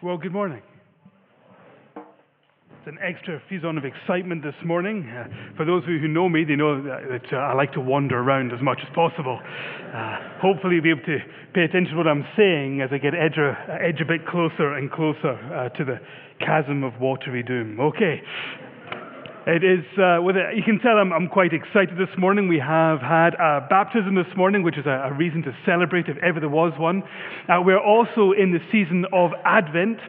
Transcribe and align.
Well, 0.00 0.16
good 0.16 0.32
morning. 0.32 0.62
It's 1.96 2.86
an 2.86 2.98
extra 3.02 3.42
fusson 3.50 3.76
of 3.78 3.84
excitement 3.84 4.44
this 4.44 4.54
morning. 4.64 5.02
Uh, 5.02 5.56
for 5.56 5.64
those 5.64 5.82
of 5.82 5.88
you 5.88 5.98
who 5.98 6.06
know 6.06 6.28
me, 6.28 6.44
they 6.44 6.54
know 6.54 6.80
that, 6.80 7.00
that 7.10 7.32
uh, 7.36 7.40
I 7.40 7.54
like 7.54 7.72
to 7.72 7.80
wander 7.80 8.16
around 8.16 8.52
as 8.52 8.62
much 8.62 8.78
as 8.80 8.94
possible. 8.94 9.40
Uh, 9.42 10.38
hopefully, 10.40 10.76
you'll 10.76 10.84
be 10.84 10.90
able 10.90 11.02
to 11.02 11.18
pay 11.52 11.62
attention 11.62 11.94
to 11.94 11.96
what 11.96 12.06
I'm 12.06 12.24
saying 12.36 12.80
as 12.80 12.90
I 12.92 12.98
get 12.98 13.12
edge 13.12 13.38
edge 13.42 14.00
a 14.00 14.04
bit 14.04 14.24
closer 14.24 14.74
and 14.74 14.88
closer 14.88 15.34
uh, 15.34 15.68
to 15.70 15.84
the 15.84 15.98
chasm 16.38 16.84
of 16.84 17.00
watery 17.00 17.42
doom. 17.42 17.80
Okay. 17.80 18.22
It 19.48 19.64
is, 19.64 19.80
uh, 19.96 20.20
with 20.20 20.36
it, 20.36 20.58
you 20.58 20.62
can 20.62 20.78
tell 20.78 20.98
I'm, 20.98 21.10
I'm, 21.10 21.26
quite 21.26 21.54
excited 21.54 21.96
this 21.96 22.12
morning. 22.18 22.48
We 22.48 22.58
have 22.58 23.00
had 23.00 23.32
a 23.32 23.66
baptism 23.66 24.14
this 24.14 24.28
morning, 24.36 24.62
which 24.62 24.76
is 24.76 24.84
a, 24.84 25.08
a 25.08 25.14
reason 25.14 25.40
to 25.44 25.56
celebrate 25.64 26.06
if 26.06 26.18
ever 26.18 26.38
there 26.38 26.50
was 26.50 26.74
one. 26.76 27.02
Uh, 27.48 27.62
we're 27.64 27.80
also 27.80 28.32
in 28.32 28.52
the 28.52 28.60
season 28.70 29.06
of 29.10 29.30
Advent. 29.46 30.00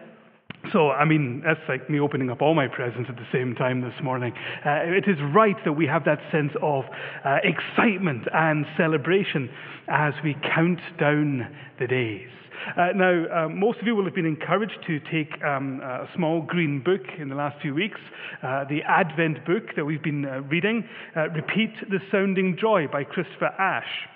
So, 0.71 0.91
I 0.91 1.05
mean, 1.05 1.41
that's 1.45 1.59
like 1.67 1.89
me 1.89 1.99
opening 1.99 2.29
up 2.29 2.41
all 2.41 2.53
my 2.53 2.67
presents 2.67 3.09
at 3.09 3.15
the 3.15 3.27
same 3.31 3.55
time 3.55 3.81
this 3.81 4.03
morning. 4.03 4.33
Uh, 4.65 4.81
it 4.85 5.07
is 5.07 5.17
right 5.33 5.55
that 5.65 5.73
we 5.73 5.87
have 5.87 6.05
that 6.05 6.19
sense 6.31 6.51
of 6.61 6.85
uh, 7.25 7.37
excitement 7.43 8.27
and 8.33 8.65
celebration 8.77 9.49
as 9.87 10.13
we 10.23 10.35
count 10.55 10.79
down 10.99 11.47
the 11.79 11.87
days. 11.87 12.29
Uh, 12.77 12.89
now, 12.93 13.45
uh, 13.45 13.49
most 13.49 13.79
of 13.79 13.87
you 13.87 13.95
will 13.95 14.03
have 14.03 14.13
been 14.13 14.25
encouraged 14.25 14.77
to 14.85 14.99
take 15.11 15.41
um, 15.43 15.79
a 15.81 16.07
small 16.15 16.41
green 16.41 16.81
book 16.83 17.01
in 17.17 17.29
the 17.29 17.35
last 17.35 17.59
few 17.61 17.73
weeks, 17.73 17.99
uh, 18.43 18.65
the 18.65 18.81
Advent 18.83 19.45
book 19.45 19.63
that 19.75 19.85
we've 19.85 20.03
been 20.03 20.25
uh, 20.25 20.41
reading, 20.41 20.83
uh, 21.15 21.29
Repeat 21.29 21.73
the 21.89 21.99
Sounding 22.11 22.57
Joy 22.59 22.85
by 22.91 23.03
Christopher 23.03 23.53
Ash. 23.57 24.07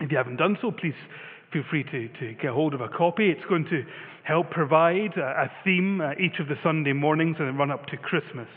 If 0.00 0.10
you 0.10 0.16
haven't 0.16 0.36
done 0.36 0.56
so, 0.60 0.70
please 0.70 0.94
feel 1.52 1.62
free 1.68 1.82
to, 1.84 2.08
to 2.20 2.34
get 2.40 2.50
hold 2.50 2.74
of 2.74 2.80
a 2.80 2.88
copy. 2.88 3.30
It's 3.30 3.44
going 3.48 3.64
to 3.66 3.84
help 4.24 4.50
provide 4.50 5.16
a, 5.16 5.44
a 5.44 5.50
theme 5.64 6.00
uh, 6.00 6.12
each 6.12 6.38
of 6.38 6.48
the 6.48 6.54
Sunday 6.62 6.92
mornings 6.92 7.36
and 7.38 7.58
run 7.58 7.70
up 7.70 7.86
to 7.86 7.96
Christmas. 7.96 8.48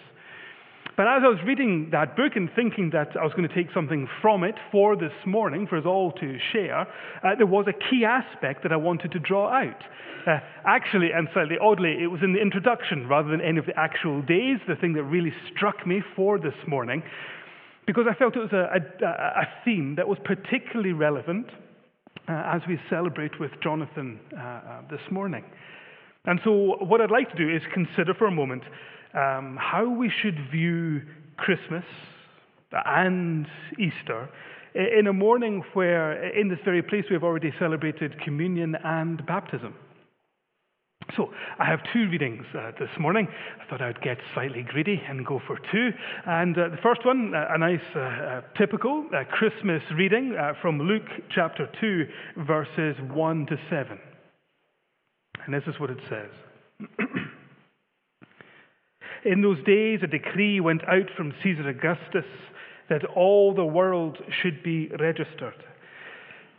But 0.96 1.08
as 1.08 1.24
I 1.26 1.28
was 1.28 1.40
reading 1.44 1.90
that 1.92 2.16
book 2.16 2.34
and 2.36 2.50
thinking 2.56 2.92
that 2.92 3.18
I 3.20 3.24
was 3.24 3.34
going 3.34 3.50
to 3.50 3.56
take 3.56 3.74
something 3.74 4.08
from 4.22 4.44
it 4.44 4.54
for 4.72 4.96
this 4.96 5.14
morning, 5.26 5.66
for 5.66 5.78
us 5.78 5.86
all 5.88 6.12
to 6.12 6.38
share, 6.52 6.82
uh, 6.82 7.36
there 7.36 7.48
was 7.48 7.66
a 7.68 7.74
key 7.74 8.06
aspect 8.06 8.62
that 8.62 8.72
I 8.72 8.76
wanted 8.76 9.12
to 9.14 9.20
draw 9.20 9.50
out. 9.50 9.82
Uh, 10.28 10.40
actually, 10.66 11.10
and 11.12 11.28
slightly 11.34 11.58
oddly, 11.60 11.98
it 12.00 12.08
was 12.08 12.22
in 12.22 12.34
the 12.34 12.40
introduction 12.40 13.08
rather 13.08 13.30
than 13.30 13.42
any 13.42 13.58
of 13.58 13.66
the 13.66 13.78
actual 13.78 14.22
days, 14.22 14.60
the 14.68 14.76
thing 14.76 14.94
that 14.94 15.04
really 15.04 15.34
struck 15.56 15.88
me 15.88 16.04
for 16.16 16.38
this 16.38 16.54
morning, 16.68 17.02
because 17.88 18.06
I 18.08 18.14
felt 18.14 18.36
it 18.36 18.40
was 18.40 18.54
a, 18.54 19.04
a, 19.04 19.08
a 19.08 19.48
theme 19.66 19.96
that 19.96 20.08
was 20.08 20.20
particularly 20.24 20.94
relevant 20.94 21.48
uh, 22.28 22.44
as 22.46 22.62
we 22.68 22.80
celebrate 22.90 23.40
with 23.40 23.52
Jonathan 23.62 24.20
uh, 24.36 24.40
uh, 24.40 24.82
this 24.90 25.02
morning. 25.12 25.44
And 26.26 26.40
so, 26.44 26.78
what 26.80 27.02
I'd 27.02 27.12
like 27.12 27.30
to 27.32 27.36
do 27.36 27.50
is 27.54 27.62
consider 27.74 28.14
for 28.14 28.28
a 28.28 28.32
moment 28.32 28.64
um, 29.14 29.58
how 29.60 29.90
we 29.90 30.10
should 30.10 30.38
view 30.52 31.02
Christmas 31.38 31.84
and 32.72 33.46
Easter 33.78 34.30
in 34.74 35.08
a 35.08 35.14
morning 35.14 35.64
where, 35.74 36.30
in 36.30 36.48
this 36.48 36.60
very 36.66 36.82
place, 36.82 37.06
we 37.10 37.14
have 37.14 37.24
already 37.24 37.54
celebrated 37.60 38.20
communion 38.22 38.76
and 38.84 39.24
baptism. 39.26 39.76
So, 41.16 41.32
I 41.60 41.66
have 41.66 41.80
two 41.92 42.10
readings 42.10 42.46
uh, 42.58 42.72
this 42.80 42.90
morning. 43.00 43.28
I 43.62 43.70
thought 43.70 43.82
I'd 43.82 44.02
get 44.02 44.18
slightly 44.34 44.64
greedy 44.64 45.02
and 45.08 45.26
go 45.26 45.42
for 45.46 45.60
two. 45.72 45.92
And 46.26 46.58
uh, 46.58 46.70
the 46.70 46.78
first 46.82 47.06
one, 47.06 47.34
uh, 47.36 47.48
a 47.50 47.58
nice, 47.58 47.82
uh, 47.96 48.00
uh, 48.00 48.42
typical 48.58 49.08
Christmas 49.32 49.84
reading 49.96 50.36
from 50.62 50.80
Luke 50.80 51.08
chapter 51.30 51.70
2, 51.80 52.08
verses 52.46 52.96
1 53.12 53.46
to 53.48 53.58
7. 53.70 54.00
And 55.46 55.54
this 55.54 55.64
is 55.68 55.80
what 55.80 55.90
it 55.90 56.00
says. 56.10 56.32
In 59.26 59.42
those 59.42 59.64
days, 59.66 60.00
a 60.04 60.08
decree 60.08 60.60
went 60.60 60.84
out 60.88 61.10
from 61.16 61.34
Caesar 61.44 61.70
Augustus 61.70 62.26
that 62.90 63.06
all 63.06 63.54
the 63.54 63.66
world 63.66 64.18
should 64.42 64.64
be 64.64 64.90
registered. 65.00 65.64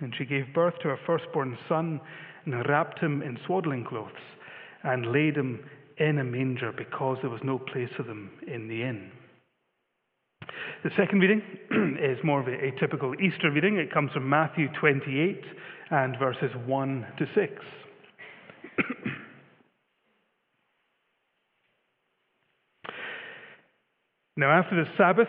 And 0.00 0.14
she 0.16 0.24
gave 0.24 0.52
birth 0.54 0.74
to 0.82 0.88
her 0.88 0.98
firstborn 1.06 1.56
son, 1.68 2.00
and 2.44 2.68
wrapped 2.68 2.98
him 2.98 3.22
in 3.22 3.38
swaddling 3.46 3.84
clothes, 3.84 4.12
and 4.82 5.12
laid 5.12 5.36
him 5.36 5.64
in 5.98 6.18
a 6.18 6.24
manger, 6.24 6.72
because 6.72 7.18
there 7.22 7.30
was 7.30 7.40
no 7.42 7.58
place 7.58 7.90
for 7.96 8.02
them 8.02 8.30
in 8.46 8.68
the 8.68 8.82
inn. 8.82 9.10
The 10.84 10.90
second 10.96 11.20
reading 11.20 11.42
is 12.00 12.18
more 12.22 12.40
of 12.40 12.48
a, 12.48 12.70
typical 12.78 13.14
Easter 13.20 13.50
reading. 13.50 13.78
It 13.78 13.92
comes 13.92 14.12
from 14.12 14.28
Matthew 14.28 14.68
28 14.78 15.42
and 15.90 16.16
verses 16.18 16.50
1 16.66 17.06
to 17.18 17.26
6. 17.34 17.52
now, 24.36 24.50
after 24.50 24.76
the 24.76 24.88
Sabbath, 24.96 25.28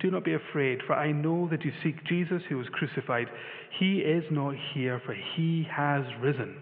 Do 0.00 0.10
not 0.10 0.24
be 0.24 0.34
afraid, 0.34 0.80
for 0.86 0.94
I 0.94 1.10
know 1.10 1.48
that 1.50 1.64
you 1.64 1.72
seek 1.82 2.04
Jesus 2.04 2.42
who 2.48 2.58
was 2.58 2.68
crucified. 2.72 3.26
He 3.78 3.98
is 3.98 4.24
not 4.30 4.54
here, 4.74 5.00
for 5.04 5.14
he 5.36 5.66
has 5.70 6.04
risen, 6.20 6.56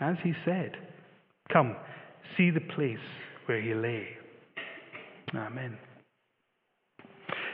as 0.00 0.16
he 0.22 0.32
said. 0.44 0.72
Come, 1.52 1.76
see 2.36 2.50
the 2.50 2.60
place 2.60 2.98
where 3.46 3.60
he 3.60 3.74
lay. 3.74 4.08
Amen. 5.34 5.76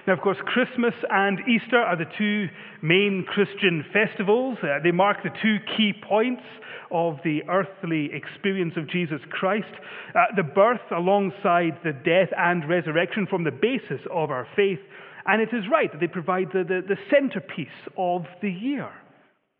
Now, 0.06 0.14
of 0.14 0.20
course, 0.20 0.38
Christmas 0.44 0.94
and 1.10 1.38
Easter 1.48 1.78
are 1.78 1.96
the 1.96 2.10
two 2.18 2.48
main 2.82 3.24
Christian 3.28 3.84
festivals. 3.92 4.58
Uh, 4.62 4.78
they 4.82 4.90
mark 4.90 5.18
the 5.22 5.30
two 5.40 5.58
key 5.76 5.92
points 6.08 6.42
of 6.90 7.18
the 7.24 7.42
earthly 7.48 8.10
experience 8.12 8.74
of 8.76 8.88
Jesus 8.88 9.20
Christ. 9.30 9.72
Uh, 10.14 10.34
the 10.36 10.42
birth 10.42 10.80
alongside 10.90 11.78
the 11.84 11.92
death 11.92 12.28
and 12.36 12.68
resurrection 12.68 13.26
from 13.28 13.44
the 13.44 13.52
basis 13.52 14.00
of 14.12 14.30
our 14.30 14.46
faith. 14.56 14.80
And 15.26 15.40
it 15.40 15.54
is 15.54 15.64
right 15.70 15.90
that 15.92 16.00
they 16.00 16.08
provide 16.08 16.48
the, 16.52 16.64
the, 16.64 16.82
the 16.86 16.98
centerpiece 17.08 17.68
of 17.96 18.24
the 18.42 18.50
year 18.50 18.88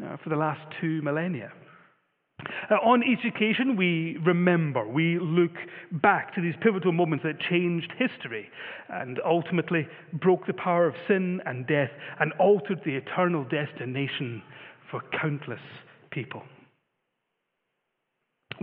uh, 0.04 0.16
for 0.22 0.28
the 0.28 0.36
last 0.36 0.60
two 0.81 1.00
millennia. 1.02 1.52
Uh, 2.70 2.75
on 2.76 3.03
each 3.03 3.25
occasion, 3.25 3.76
we 3.76 4.16
remember, 4.25 4.86
we 4.86 5.19
look 5.19 5.53
back 5.91 6.34
to 6.34 6.41
these 6.41 6.54
pivotal 6.60 6.92
moments 6.92 7.25
that 7.25 7.38
changed 7.41 7.92
history 7.98 8.48
and 8.88 9.20
ultimately 9.25 9.86
broke 10.12 10.47
the 10.47 10.52
power 10.52 10.86
of 10.86 10.94
sin 11.06 11.40
and 11.46 11.67
death 11.67 11.90
and 12.20 12.32
altered 12.38 12.81
the 12.84 12.94
eternal 12.94 13.44
destination 13.44 14.43
for 14.90 15.00
countless 15.20 15.61
people. 16.11 16.43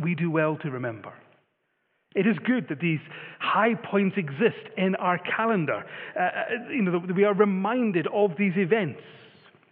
We 0.02 0.16
do 0.16 0.32
well 0.32 0.58
to 0.58 0.70
remember. 0.70 1.14
It 2.16 2.26
is 2.26 2.38
good 2.44 2.68
that 2.70 2.80
these 2.80 3.00
high 3.40 3.76
points 3.76 4.18
exist 4.18 4.66
in 4.78 4.96
our 4.96 5.20
calendar. 5.20 5.84
Uh, 6.16 6.24
uh 6.24 6.72
you 6.72 6.82
know, 6.82 7.02
we 7.16 7.24
are 7.24 7.34
reminded 7.34 8.08
of 8.14 8.32
these 8.38 8.54
events. 8.56 9.02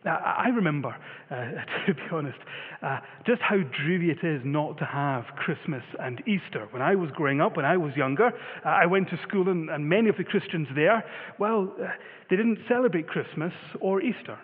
Now, 0.07 0.21
I 0.24 0.48
remember, 0.48 0.95
uh, 1.30 1.36
to 1.86 1.94
be 1.94 2.01
honest, 2.13 2.38
uh, 2.81 3.00
just 3.25 3.42
how 3.42 3.57
dreary 3.57 4.09
it 4.09 4.25
is 4.25 4.42
not 4.45 4.77
to 4.77 4.86
have 4.86 5.25
Christmas 5.36 5.83
and 6.00 6.21
Easter. 6.25 6.65
When 6.71 6.81
I 6.81 6.95
was 6.95 7.09
growing 7.12 7.42
up, 7.42 7.57
when 7.57 7.65
I 7.65 7.75
was 7.75 7.94
younger, 7.98 8.27
uh, 8.27 8.69
I 8.69 8.86
went 8.86 9.09
to 9.09 9.19
school, 9.27 9.50
and, 9.50 9.69
and, 9.69 9.89
many 9.89 10.07
of 10.07 10.15
the 10.15 10.24
Christians 10.24 10.69
there, 10.75 11.04
well, 11.39 11.74
uh, 11.83 11.88
they 12.30 12.38
didn't 12.38 12.59
celebrate 12.69 13.09
Christmas 13.09 13.51
or 13.81 14.01
Easter. 14.01 14.39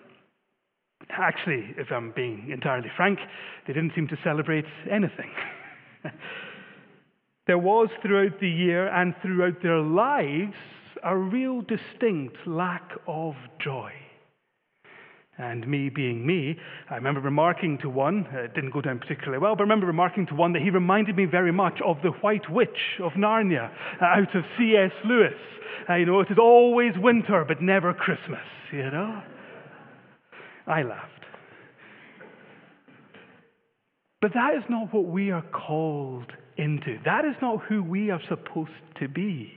Actually, 1.09 1.73
if 1.77 1.93
I'm 1.93 2.11
being 2.11 2.49
entirely 2.51 2.91
frank, 2.97 3.19
they 3.65 3.71
didn't 3.71 3.93
seem 3.95 4.09
to 4.09 4.17
celebrate 4.21 4.65
anything. 4.91 5.31
there 7.47 7.57
was 7.57 7.87
throughout 8.01 8.37
the 8.41 8.49
year 8.49 8.89
and 8.89 9.15
throughout 9.21 9.63
their 9.63 9.79
lives 9.79 10.55
a 11.03 11.15
real 11.15 11.61
distinct 11.61 12.35
lack 12.45 12.91
of 13.07 13.35
joy. 13.63 13.93
And 15.37 15.67
me 15.67 15.89
being 15.89 16.25
me, 16.25 16.57
I 16.91 16.95
remember 16.95 17.19
remarking 17.19 17.79
to 17.79 17.89
one, 17.89 18.27
uh, 18.33 18.41
it 18.41 18.53
didn't 18.53 18.69
go 18.69 18.81
down 18.81 18.99
particularly 18.99 19.39
well, 19.39 19.55
but 19.55 19.61
I 19.61 19.63
remember 19.63 19.87
remarking 19.87 20.27
to 20.27 20.35
one 20.35 20.53
that 20.53 20.61
he 20.61 20.69
reminded 20.69 21.15
me 21.15 21.25
very 21.25 21.51
much 21.51 21.79
of 21.83 21.97
the 22.03 22.11
White 22.21 22.51
Witch 22.51 22.99
of 23.01 23.13
Narnia 23.13 23.71
uh, 23.99 24.05
out 24.05 24.35
of 24.35 24.43
C.S. 24.57 24.91
Lewis. 25.05 25.33
Uh, 25.89 25.95
you 25.95 26.05
know, 26.05 26.19
it 26.19 26.29
is 26.29 26.37
always 26.39 26.93
winter, 26.97 27.43
but 27.47 27.61
never 27.61 27.93
Christmas, 27.95 28.45
you 28.71 28.83
know? 28.91 29.23
I 30.67 30.83
laughed. 30.83 31.09
But 34.21 34.33
that 34.35 34.53
is 34.55 34.63
not 34.69 34.93
what 34.93 35.05
we 35.05 35.31
are 35.31 35.43
called 35.51 36.31
into. 36.57 36.97
That 37.03 37.25
is 37.25 37.35
not 37.41 37.63
who 37.67 37.83
we 37.83 38.11
are 38.11 38.21
supposed 38.29 38.71
to 38.99 39.07
be. 39.07 39.51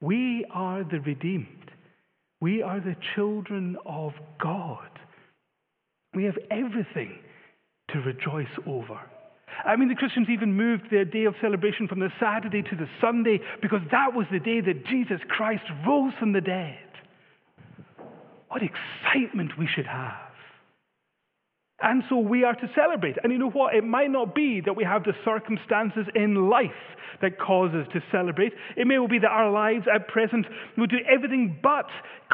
We 0.00 0.46
are 0.52 0.84
the 0.84 1.00
redeemed. 1.00 1.70
We 2.44 2.60
are 2.60 2.78
the 2.78 2.94
children 3.14 3.78
of 3.86 4.12
God. 4.38 4.90
We 6.14 6.24
have 6.24 6.36
everything 6.50 7.20
to 7.88 8.00
rejoice 8.00 8.54
over. 8.66 9.00
I 9.64 9.76
mean, 9.76 9.88
the 9.88 9.94
Christians 9.94 10.28
even 10.28 10.52
moved 10.52 10.90
their 10.90 11.06
day 11.06 11.24
of 11.24 11.36
celebration 11.40 11.88
from 11.88 12.00
the 12.00 12.10
Saturday 12.20 12.60
to 12.60 12.76
the 12.76 12.86
Sunday 13.00 13.40
because 13.62 13.80
that 13.90 14.12
was 14.12 14.26
the 14.30 14.40
day 14.40 14.60
that 14.60 14.84
Jesus 14.84 15.20
Christ 15.26 15.64
rose 15.86 16.12
from 16.20 16.34
the 16.34 16.42
dead. 16.42 16.76
What 18.48 18.60
excitement 18.60 19.52
we 19.58 19.66
should 19.66 19.86
have. 19.86 20.23
And 21.84 22.02
so 22.08 22.16
we 22.16 22.44
are 22.44 22.54
to 22.54 22.70
celebrate. 22.74 23.16
And 23.22 23.30
you 23.30 23.38
know 23.38 23.50
what? 23.50 23.74
It 23.74 23.84
might 23.84 24.10
not 24.10 24.34
be 24.34 24.62
that 24.64 24.74
we 24.74 24.84
have 24.84 25.04
the 25.04 25.12
circumstances 25.22 26.06
in 26.14 26.48
life 26.48 26.70
that 27.20 27.38
cause 27.38 27.74
us 27.74 27.86
to 27.92 28.00
celebrate. 28.10 28.54
It 28.74 28.86
may 28.86 28.98
well 28.98 29.06
be 29.06 29.18
that 29.18 29.28
our 29.28 29.50
lives 29.50 29.84
at 29.94 30.08
present 30.08 30.46
will 30.78 30.86
do 30.86 30.96
everything 31.06 31.58
but 31.62 31.84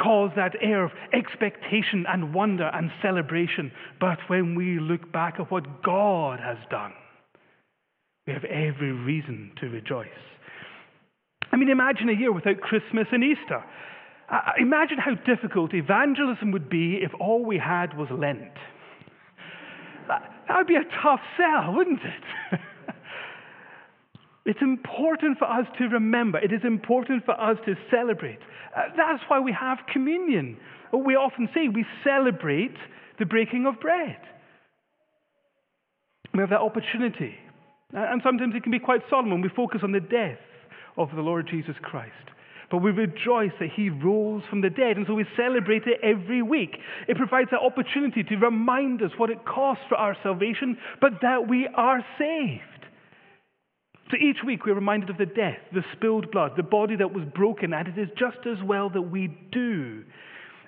cause 0.00 0.30
that 0.36 0.54
air 0.62 0.84
of 0.84 0.92
expectation 1.12 2.06
and 2.08 2.32
wonder 2.32 2.70
and 2.72 2.92
celebration. 3.02 3.72
But 3.98 4.18
when 4.28 4.54
we 4.54 4.78
look 4.78 5.10
back 5.10 5.40
at 5.40 5.50
what 5.50 5.82
God 5.82 6.38
has 6.38 6.58
done, 6.70 6.92
we 8.28 8.32
have 8.32 8.44
every 8.44 8.92
reason 8.92 9.50
to 9.60 9.66
rejoice. 9.66 10.08
I 11.50 11.56
mean, 11.56 11.70
imagine 11.70 12.08
a 12.08 12.12
year 12.12 12.32
without 12.32 12.60
Christmas 12.60 13.08
and 13.10 13.24
Easter. 13.24 13.64
Uh, 14.30 14.52
imagine 14.60 14.98
how 14.98 15.14
difficult 15.26 15.74
evangelism 15.74 16.52
would 16.52 16.70
be 16.70 17.00
if 17.02 17.10
all 17.18 17.44
we 17.44 17.58
had 17.58 17.98
was 17.98 18.06
Lent. 18.12 18.52
That 20.50 20.56
would 20.56 20.66
be 20.66 20.74
a 20.74 21.00
tough 21.00 21.20
sell, 21.36 21.72
wouldn't 21.72 22.00
it? 22.02 22.60
it's 24.46 24.58
important 24.60 25.38
for 25.38 25.44
us 25.44 25.64
to 25.78 25.84
remember. 25.84 26.40
It 26.40 26.52
is 26.52 26.62
important 26.64 27.24
for 27.24 27.40
us 27.40 27.56
to 27.66 27.76
celebrate. 27.88 28.40
Uh, 28.76 28.90
that's 28.96 29.22
why 29.28 29.38
we 29.38 29.52
have 29.52 29.78
communion. 29.92 30.56
We 30.92 31.14
often 31.14 31.48
say 31.54 31.68
we 31.68 31.86
celebrate 32.02 32.74
the 33.20 33.26
breaking 33.26 33.66
of 33.66 33.78
bread. 33.78 34.16
We 36.34 36.40
have 36.40 36.50
that 36.50 36.62
opportunity. 36.62 37.36
And 37.92 38.20
sometimes 38.24 38.56
it 38.56 38.64
can 38.64 38.72
be 38.72 38.80
quite 38.80 39.02
solemn 39.08 39.30
when 39.30 39.42
we 39.42 39.50
focus 39.54 39.82
on 39.84 39.92
the 39.92 40.00
death 40.00 40.42
of 40.96 41.10
the 41.14 41.22
Lord 41.22 41.46
Jesus 41.48 41.76
Christ 41.80 42.29
but 42.70 42.78
we 42.78 42.92
rejoice 42.92 43.50
that 43.58 43.70
he 43.74 43.90
rose 43.90 44.42
from 44.48 44.60
the 44.60 44.70
dead. 44.70 44.96
And 44.96 45.06
so 45.06 45.14
we 45.14 45.26
celebrate 45.36 45.82
it 45.86 45.98
every 46.02 46.40
week. 46.40 46.76
It 47.08 47.16
provides 47.16 47.50
that 47.50 47.60
opportunity 47.60 48.22
to 48.22 48.36
remind 48.36 49.02
us 49.02 49.10
what 49.16 49.30
it 49.30 49.44
costs 49.44 49.84
for 49.88 49.96
our 49.96 50.16
salvation, 50.22 50.78
but 51.00 51.14
that 51.22 51.48
we 51.48 51.68
are 51.74 52.04
saved. 52.16 52.62
So 54.10 54.16
each 54.16 54.38
week 54.44 54.66
we're 54.66 54.74
reminded 54.74 55.10
of 55.10 55.18
the 55.18 55.26
death, 55.26 55.58
the 55.72 55.82
spilled 55.96 56.30
blood, 56.30 56.52
the 56.56 56.62
body 56.62 56.96
that 56.96 57.12
was 57.12 57.24
broken, 57.34 57.72
and 57.72 57.88
it 57.88 57.98
is 57.98 58.08
just 58.18 58.46
as 58.46 58.62
well 58.64 58.90
that 58.90 59.02
we 59.02 59.36
do. 59.52 60.04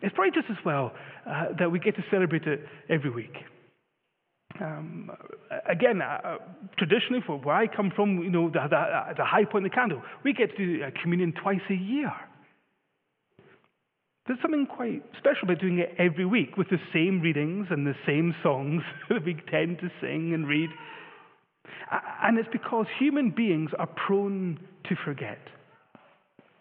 It's 0.00 0.14
probably 0.14 0.32
just 0.32 0.50
as 0.50 0.64
well 0.64 0.92
uh, 1.26 1.46
that 1.58 1.70
we 1.70 1.78
get 1.78 1.96
to 1.96 2.04
celebrate 2.10 2.44
it 2.44 2.66
every 2.88 3.10
week. 3.10 3.34
Um, 4.60 5.10
again, 5.68 6.02
uh, 6.02 6.36
traditionally, 6.76 7.22
for 7.26 7.38
where 7.38 7.54
I 7.54 7.66
come 7.66 7.90
from, 7.94 8.22
you 8.22 8.30
know, 8.30 8.48
the, 8.48 8.60
the, 8.68 9.14
the, 9.16 9.24
high 9.24 9.44
point 9.44 9.64
of 9.66 9.72
the 9.72 9.74
candle, 9.74 10.02
we 10.24 10.32
get 10.32 10.56
to 10.56 10.56
do 10.56 10.84
uh, 10.84 10.90
communion 11.00 11.32
twice 11.32 11.60
a 11.70 11.74
year. 11.74 12.12
There's 14.26 14.38
something 14.40 14.66
quite 14.66 15.02
special 15.18 15.44
about 15.44 15.60
doing 15.60 15.78
it 15.78 15.94
every 15.98 16.24
week 16.24 16.56
with 16.56 16.68
the 16.70 16.78
same 16.92 17.20
readings 17.20 17.68
and 17.70 17.86
the 17.86 17.96
same 18.06 18.34
songs 18.42 18.82
that 19.08 19.24
we 19.24 19.34
tend 19.50 19.78
to 19.80 19.90
sing 20.00 20.32
and 20.32 20.46
read. 20.46 20.70
And 22.22 22.38
it's 22.38 22.48
because 22.52 22.86
human 22.98 23.30
beings 23.30 23.70
are 23.78 23.88
prone 24.06 24.60
to 24.88 24.96
forget. 25.04 25.38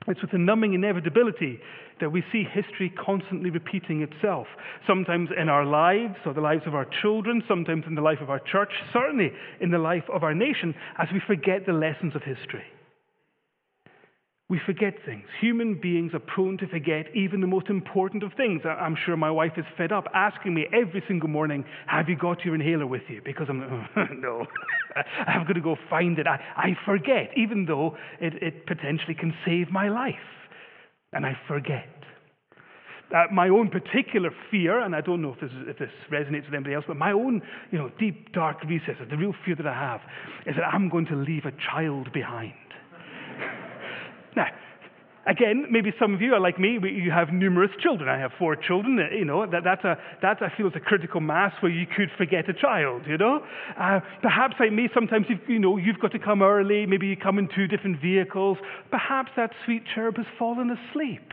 It's 0.08 0.22
with 0.22 0.34
a 0.34 0.38
numbing 0.38 0.74
inevitability 0.74 1.60
that 2.00 2.12
we 2.12 2.24
see 2.32 2.44
history 2.44 2.90
constantly 2.90 3.52
repeating 3.52 4.02
itself. 4.02 4.48
Sometimes 4.88 5.30
in 5.40 5.48
our 5.48 5.64
lives 5.64 6.16
or 6.26 6.34
the 6.34 6.42
lives 6.42 6.64
of 6.66 6.74
our 6.74 6.88
children, 7.02 7.44
sometimes 7.48 7.86
in 7.88 7.94
the 7.94 8.02
life 8.02 8.20
of 8.20 8.30
our 8.30 8.40
church, 8.40 8.72
certainly 8.92 9.32
in 9.60 9.70
the 9.70 9.78
life 9.78 10.04
of 10.12 10.24
our 10.24 10.34
nation, 10.34 10.74
as 10.98 11.08
we 11.14 11.22
forget 11.28 11.68
the 11.68 11.74
lessons 11.74 12.16
of 12.16 12.24
history. 12.24 12.64
We 14.52 14.60
forget 14.66 14.96
things. 15.06 15.24
Human 15.40 15.80
beings 15.82 16.14
are 16.14 16.20
prone 16.20 16.58
to 16.58 16.68
forget 16.68 17.06
even 17.16 17.40
the 17.40 17.48
most 17.48 17.70
important 17.70 18.22
of 18.22 18.34
things. 18.36 18.64
I'm 18.66 18.98
sure 19.06 19.16
my 19.16 19.32
wife 19.32 19.54
is 19.56 19.64
fed 19.78 19.94
up 19.94 20.08
asking 20.14 20.54
me 20.54 20.66
every 20.74 21.02
single 21.08 21.30
morning, 21.30 21.64
Have 21.88 22.10
you 22.10 22.18
got 22.18 22.44
your 22.44 22.54
inhaler 22.54 22.86
with 22.86 23.04
you? 23.08 23.22
Because 23.24 23.48
I'm 23.48 23.62
like, 23.62 24.12
No, 24.20 24.46
I've 25.26 25.48
got 25.48 25.54
to 25.54 25.62
go 25.62 25.78
find 25.90 26.20
it. 26.20 26.28
I, 26.28 26.42
I 26.58 26.76
forget, 26.86 27.30
even 27.38 27.64
though 27.66 27.96
it, 28.20 28.44
it 28.44 28.68
potentially 28.68 29.14
can 29.14 29.34
save 29.46 29.72
my 29.72 29.88
life. 29.88 30.16
And 31.14 31.26
I 31.26 31.38
forget. 31.48 31.88
Uh, 33.16 33.28
my 33.32 33.48
own 33.48 33.70
particular 33.70 34.32
fear, 34.52 34.82
and 34.82 34.94
I 34.94 35.00
don't 35.00 35.22
know 35.22 35.32
if 35.32 35.40
this, 35.40 35.52
if 35.66 35.78
this 35.78 35.92
resonates 36.12 36.44
with 36.48 36.56
anybody 36.56 36.76
else, 36.76 36.84
but 36.86 36.98
my 36.98 37.14
own 37.14 37.42
you 37.72 37.78
know, 37.78 37.90
deep, 37.98 38.34
dark 38.34 38.62
recesses, 38.66 39.08
the 39.10 39.16
real 39.16 39.34
fear 39.46 39.56
that 39.56 39.66
I 39.68 39.74
have, 39.74 40.02
is 40.46 40.56
that 40.58 40.66
I'm 40.66 40.90
going 40.90 41.06
to 41.06 41.16
leave 41.16 41.46
a 41.46 41.54
child 41.72 42.12
behind. 42.12 42.52
Now, 44.36 44.48
again, 45.28 45.68
maybe 45.70 45.94
some 46.00 46.14
of 46.14 46.22
you 46.22 46.34
are 46.34 46.40
like 46.40 46.60
me. 46.60 46.80
You 46.82 47.12
have 47.12 47.32
numerous 47.32 47.72
children. 47.82 48.10
I 48.10 48.20
have 48.20 48.32
four 48.40 48.56
children. 48.56 49.00
Uh, 49.00 49.16
you 49.16 49.26
know, 49.26 49.46
that, 49.50 49.64
that's 49.64 49.84
a, 49.84 49.98
that 50.22 50.42
I 50.42 50.56
feel 50.56 50.68
is 50.68 50.74
a 50.76 50.80
critical 50.80 51.22
mass 51.22 51.54
where 51.62 51.72
you 51.72 51.86
could 51.86 52.10
forget 52.18 52.50
a 52.50 52.54
child, 52.54 53.04
you 53.08 53.18
know. 53.18 53.44
Uh, 53.80 54.00
perhaps 54.22 54.56
like 54.60 54.72
me, 54.72 54.90
sometimes 54.94 55.28
you 55.48 55.60
know, 55.60 55.78
you've 55.78 56.00
got 56.00 56.12
to 56.14 56.20
come 56.20 56.42
early. 56.42 56.86
Maybe 56.86 57.08
you 57.08 57.18
come 57.18 57.38
in 57.38 57.48
two 57.56 57.68
different 57.68 58.02
vehicles. 58.02 58.58
Perhaps 58.90 59.32
that 59.38 59.52
sweet 59.66 59.84
cherub 59.94 60.18
has 60.18 60.26
fallen 60.38 60.72
asleep. 60.72 61.32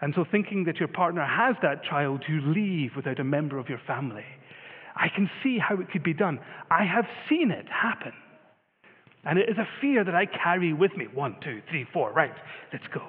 And 0.00 0.12
so 0.14 0.24
thinking 0.30 0.64
that 0.64 0.76
your 0.76 0.88
partner 0.88 1.24
has 1.24 1.56
that 1.62 1.84
child, 1.84 2.24
you 2.28 2.40
leave 2.40 2.90
without 2.96 3.20
a 3.20 3.24
member 3.24 3.58
of 3.58 3.68
your 3.68 3.80
family. 3.86 4.24
I 4.96 5.08
can 5.08 5.30
see 5.42 5.58
how 5.58 5.80
it 5.80 5.90
could 5.90 6.02
be 6.04 6.14
done. 6.14 6.40
I 6.70 6.84
have 6.84 7.06
seen 7.28 7.50
it 7.50 7.66
happen. 7.68 8.12
And 9.26 9.38
it 9.38 9.48
is 9.48 9.56
a 9.58 9.68
fear 9.80 10.04
that 10.04 10.14
I 10.14 10.26
carry 10.26 10.72
with 10.72 10.96
me. 10.96 11.06
One, 11.12 11.36
two, 11.42 11.62
three, 11.70 11.86
four, 11.92 12.12
right, 12.12 12.34
let's 12.72 12.84
go. 12.92 13.02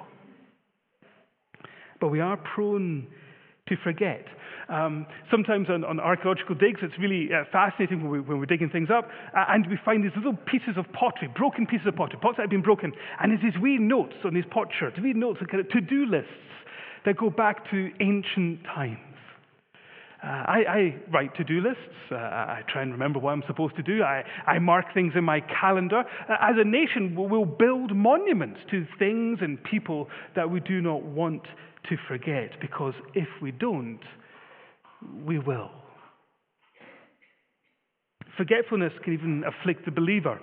But 2.00 2.10
we 2.10 2.20
are 2.20 2.38
prone 2.38 3.08
to 3.68 3.76
forget. 3.84 4.26
Um, 4.70 5.06
sometimes 5.30 5.70
on, 5.70 5.84
on, 5.84 6.00
archaeological 6.00 6.56
digs, 6.56 6.80
it's 6.82 6.98
really 7.00 7.30
uh, 7.34 7.44
fascinating 7.52 8.02
when, 8.02 8.12
we, 8.12 8.20
when 8.20 8.40
we're 8.40 8.46
digging 8.46 8.70
things 8.70 8.90
up, 8.90 9.10
uh, 9.36 9.46
and 9.50 9.68
we 9.68 9.78
find 9.84 10.04
these 10.04 10.16
little 10.16 10.34
pieces 10.34 10.76
of 10.78 10.86
pottery, 10.94 11.30
broken 11.36 11.68
pieces 11.68 11.88
of 11.88 11.96
pottery, 11.96 12.20
pots 12.22 12.38
that 12.38 12.44
have 12.44 12.50
been 12.50 12.64
broken, 12.64 12.92
and 13.22 13.32
there's 13.32 13.54
these 13.54 13.62
wee 13.62 13.78
notes 13.78 14.16
on 14.24 14.34
these 14.34 14.46
potsherds, 14.46 15.00
wee 15.02 15.14
notes, 15.14 15.40
kind 15.52 15.62
of 15.62 15.70
to-do 15.70 16.06
lists 16.06 16.32
that 17.06 17.16
go 17.18 17.30
back 17.30 17.70
to 17.70 17.92
ancient 18.00 18.64
times. 18.64 18.98
Uh, 20.26 20.30
I, 20.30 20.58
I, 20.68 20.96
write 21.14 21.36
to 21.36 21.44
do 21.44 21.62
lists. 21.62 21.82
Uh, 22.12 22.16
I 22.16 22.62
try 22.68 22.82
and 22.82 22.92
remember 22.92 23.20
what 23.20 23.32
I'm 23.32 23.44
supposed 23.46 23.76
to 23.76 23.84
do. 23.84 24.02
I, 24.02 24.24
I 24.48 24.58
mark 24.58 24.86
things 24.94 25.14
in 25.16 25.24
my 25.24 25.40
calendar. 25.40 26.00
Uh, 26.00 26.34
as 26.42 26.56
a 26.58 26.64
nation, 26.64 27.16
we'll 27.16 27.46
build 27.46 27.96
monuments 27.96 28.60
to 28.72 28.88
things 28.98 29.40
and 29.42 29.64
people 29.64 30.08
that 30.36 30.50
we 30.50 30.62
do 30.62 30.82
not 30.82 31.04
want 31.04 31.44
to 31.90 31.98
forget, 32.08 32.60
because 32.60 32.96
if 33.14 33.28
we 33.40 33.52
don't, 33.52 34.00
we 35.24 35.38
will. 35.38 35.70
Forgetfulness 38.36 38.94
can 39.04 39.14
even 39.14 39.44
afflict 39.44 39.86
the 39.86 39.92
believer 39.92 40.40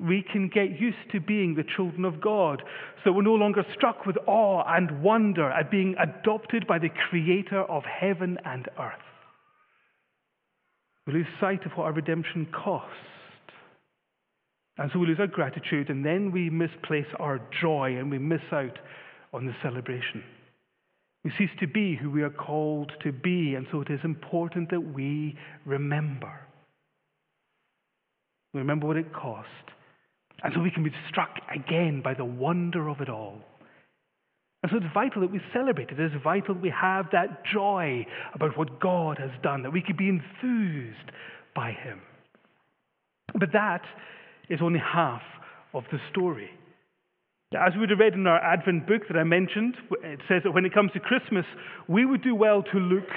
we 0.00 0.22
can 0.22 0.48
get 0.48 0.80
used 0.80 1.10
to 1.12 1.20
being 1.20 1.54
the 1.54 1.64
children 1.76 2.04
of 2.04 2.20
God. 2.20 2.62
So 3.04 3.12
we're 3.12 3.22
no 3.22 3.34
longer 3.34 3.64
struck 3.74 4.06
with 4.06 4.16
awe 4.26 4.64
and 4.66 5.02
wonder 5.02 5.50
at 5.50 5.70
being 5.70 5.94
adopted 5.98 6.66
by 6.66 6.78
the 6.78 6.88
Creator 7.10 7.62
of 7.62 7.84
heaven 7.84 8.38
and 8.44 8.68
earth. 8.80 8.94
We 11.06 11.12
lose 11.14 11.26
sight 11.40 11.66
of 11.66 11.72
what 11.72 11.84
our 11.84 11.92
redemption 11.92 12.46
cost. 12.52 12.86
And 14.78 14.90
so 14.92 14.98
we 14.98 15.06
lose 15.06 15.20
our 15.20 15.26
gratitude, 15.26 15.90
and 15.90 16.04
then 16.04 16.32
we 16.32 16.48
misplace 16.48 17.06
our 17.18 17.40
joy 17.60 17.96
and 17.98 18.10
we 18.10 18.18
miss 18.18 18.40
out 18.50 18.78
on 19.34 19.46
the 19.46 19.54
celebration. 19.62 20.24
We 21.24 21.32
cease 21.36 21.50
to 21.60 21.66
be 21.66 21.94
who 21.94 22.10
we 22.10 22.22
are 22.22 22.30
called 22.30 22.92
to 23.04 23.12
be, 23.12 23.54
and 23.54 23.66
so 23.70 23.82
it 23.82 23.90
is 23.90 24.00
important 24.02 24.70
that 24.70 24.80
we 24.80 25.36
remember. 25.66 26.32
We 28.54 28.60
remember 28.60 28.86
what 28.86 28.96
it 28.96 29.12
cost 29.12 29.46
and 30.42 30.52
so 30.54 30.60
we 30.60 30.70
can 30.70 30.82
be 30.82 30.90
struck 31.08 31.38
again 31.54 32.02
by 32.02 32.14
the 32.14 32.24
wonder 32.24 32.88
of 32.88 33.00
it 33.00 33.08
all. 33.08 33.38
And 34.62 34.70
so 34.70 34.76
it's 34.78 34.94
vital 34.94 35.22
that 35.22 35.32
we 35.32 35.40
celebrate 35.52 35.90
it. 35.90 35.98
It 35.98 36.12
is 36.12 36.20
vital 36.22 36.54
that 36.54 36.62
we 36.62 36.70
have 36.70 37.06
that 37.12 37.44
joy 37.52 38.06
about 38.34 38.56
what 38.56 38.80
God 38.80 39.18
has 39.18 39.30
done, 39.42 39.62
that 39.62 39.72
we 39.72 39.82
could 39.82 39.96
be 39.96 40.08
enthused 40.08 41.10
by 41.54 41.72
Him. 41.72 42.00
But 43.38 43.52
that 43.52 43.82
is 44.48 44.60
only 44.62 44.80
half 44.80 45.22
of 45.74 45.84
the 45.90 45.98
story. 46.10 46.50
As 47.58 47.74
we 47.74 47.80
would 47.80 47.90
have 47.90 47.98
read 47.98 48.14
in 48.14 48.26
our 48.26 48.42
Advent 48.42 48.86
book 48.86 49.02
that 49.08 49.16
I 49.16 49.24
mentioned, 49.24 49.76
it 50.02 50.20
says 50.28 50.42
that 50.44 50.52
when 50.52 50.64
it 50.64 50.72
comes 50.72 50.92
to 50.92 51.00
Christmas, 51.00 51.44
we 51.86 52.04
would 52.04 52.22
do 52.22 52.34
well 52.34 52.62
to 52.62 52.78
look 52.78 53.08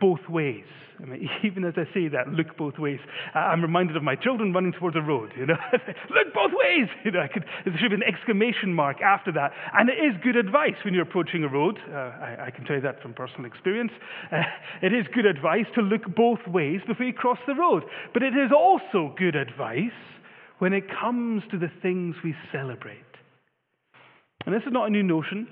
both 0.00 0.26
ways. 0.28 0.64
I 1.02 1.06
mean, 1.06 1.28
even 1.42 1.64
as 1.64 1.74
I 1.76 1.84
say 1.92 2.08
that, 2.08 2.28
look 2.28 2.56
both 2.56 2.78
ways, 2.78 3.00
I'm 3.34 3.60
reminded 3.60 3.96
of 3.96 4.02
my 4.02 4.14
children 4.14 4.52
running 4.52 4.72
towards 4.72 4.96
a 4.96 5.00
road. 5.00 5.32
You 5.36 5.46
know, 5.46 5.56
look 5.72 6.32
both 6.34 6.52
ways. 6.52 6.88
You 7.04 7.10
know, 7.10 7.20
I 7.20 7.26
could, 7.26 7.44
there 7.64 7.76
should 7.78 7.90
be 7.90 7.96
an 7.96 8.02
exclamation 8.02 8.72
mark 8.72 9.00
after 9.02 9.32
that. 9.32 9.52
And 9.74 9.90
it 9.90 9.94
is 9.94 10.14
good 10.22 10.36
advice 10.36 10.76
when 10.84 10.94
you're 10.94 11.02
approaching 11.02 11.42
a 11.42 11.48
road. 11.48 11.78
Uh, 11.90 11.96
I, 11.96 12.46
I, 12.46 12.50
can 12.50 12.64
tell 12.64 12.76
you 12.76 12.82
that 12.82 13.02
from 13.02 13.12
personal 13.12 13.44
experience. 13.44 13.90
Uh, 14.30 14.42
it 14.82 14.92
is 14.92 15.04
good 15.12 15.26
advice 15.26 15.66
to 15.74 15.82
look 15.82 16.02
both 16.14 16.38
ways 16.46 16.80
before 16.86 17.04
you 17.04 17.12
cross 17.12 17.38
the 17.46 17.54
road. 17.54 17.82
But 18.14 18.22
it 18.22 18.34
is 18.34 18.52
also 18.56 19.14
good 19.18 19.34
advice 19.34 19.90
when 20.60 20.72
it 20.72 20.84
comes 20.88 21.42
to 21.50 21.58
the 21.58 21.70
things 21.82 22.14
we 22.22 22.34
celebrate. 22.52 23.11
And 24.44 24.54
this 24.54 24.62
is 24.66 24.72
not 24.72 24.88
a 24.88 24.90
new 24.90 25.02
notion. 25.02 25.48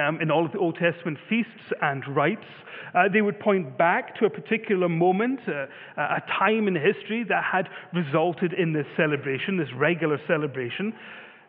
Um, 0.00 0.20
in 0.20 0.30
all 0.30 0.44
of 0.44 0.50
the 0.50 0.58
Old 0.58 0.76
Testament 0.76 1.18
feasts 1.28 1.72
and 1.80 2.02
rites, 2.16 2.46
uh, 2.94 3.04
they 3.12 3.22
would 3.22 3.38
point 3.38 3.78
back 3.78 4.18
to 4.18 4.24
a 4.24 4.30
particular 4.30 4.88
moment, 4.88 5.40
uh, 5.46 5.66
a 5.96 6.20
time 6.38 6.66
in 6.66 6.74
history 6.74 7.24
that 7.28 7.44
had 7.44 7.68
resulted 7.94 8.52
in 8.54 8.72
this 8.72 8.86
celebration, 8.96 9.56
this 9.56 9.68
regular 9.76 10.18
celebration. 10.26 10.92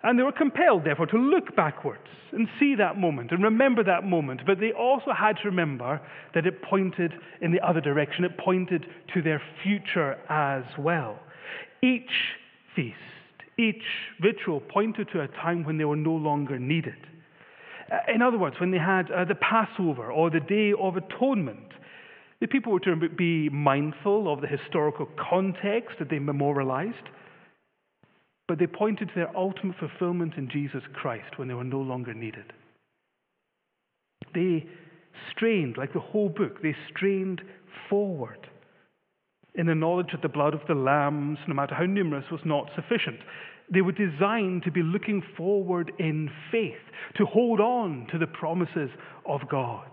And 0.03 0.19
they 0.19 0.24
were 0.24 0.31
compelled, 0.31 0.86
therefore, 0.86 1.07
to 1.07 1.17
look 1.17 1.55
backwards 1.55 2.07
and 2.31 2.48
see 2.60 2.75
that 2.75 2.98
moment 3.00 3.31
and 3.31 3.43
remember 3.43 3.84
that 3.84 4.03
moment. 4.03 4.41
But 4.45 4.60
they 4.60 4.72
also 4.72 5.12
had 5.17 5.38
to 5.38 5.45
remember 5.45 6.00
that 6.36 6.45
it 6.45 6.62
pointed 6.62 7.13
in 7.41 7.51
the 7.51 7.62
other 7.67 7.81
direction, 7.81 8.24
it 8.24 8.38
pointed 8.38 8.86
to 9.15 9.22
their 9.24 9.41
future 9.63 10.17
as 10.29 10.63
well. 10.77 11.19
Each 11.81 12.12
feast 12.75 13.14
each 13.57 13.83
ritual 14.21 14.59
pointed 14.59 15.09
to 15.13 15.21
a 15.21 15.27
time 15.27 15.63
when 15.63 15.77
they 15.77 15.85
were 15.85 15.95
no 15.95 16.13
longer 16.13 16.59
needed. 16.59 16.95
Uh, 17.91 17.97
in 18.13 18.21
other 18.21 18.38
words, 18.38 18.55
when 18.59 18.71
they 18.71 18.77
had 18.77 19.12
uh, 19.12 19.25
the 19.25 19.35
Passover 19.35 20.12
or 20.12 20.29
the 20.29 20.39
Day 20.39 20.74
of 20.79 20.97
Atonement, 20.97 21.71
the 22.41 22.47
people 22.47 22.74
were 22.74 22.79
to 22.81 22.95
be 23.09 23.50
mindful 23.50 24.31
of 24.31 24.41
the 24.41 24.47
historical 24.47 25.07
context 25.29 25.97
that 26.00 26.09
they 26.09 26.19
memorialized, 26.19 27.09
but 28.47 28.59
they 28.59 28.67
pointed 28.67 29.07
to 29.09 29.15
their 29.15 29.38
ultimate 29.38 29.77
fulfillment 29.77 30.33
in 30.38 30.50
Jesus 30.50 30.83
Christ 30.93 31.38
when 31.38 31.47
they 31.47 31.53
were 31.53 31.63
no 31.63 31.79
longer 31.79 32.13
needed. 32.13 32.51
They 34.33 34.65
strained, 35.31 35.77
like 35.77 35.93
the 35.93 36.00
whole 36.00 36.29
book, 36.29 36.62
they 36.62 36.75
strained 36.89 37.41
forward 37.89 38.50
in 39.57 39.67
the 39.67 39.75
knowledge 39.75 40.09
that 40.12 40.21
the 40.21 40.29
blood 40.29 40.53
of 40.53 40.62
the 40.67 40.75
lambs, 40.75 41.39
no 41.47 41.53
matter 41.53 41.75
how 41.75 41.85
numerous, 41.85 42.25
was 42.31 42.41
not 42.45 42.69
sufficient. 42.75 43.19
They 43.71 43.81
were 43.81 43.91
designed 43.91 44.63
to 44.63 44.71
be 44.71 44.83
looking 44.83 45.24
forward 45.35 45.91
in 45.97 46.29
faith, 46.51 46.74
to 47.17 47.25
hold 47.25 47.59
on 47.59 48.07
to 48.12 48.17
the 48.17 48.27
promises 48.27 48.89
of 49.25 49.41
God 49.50 49.89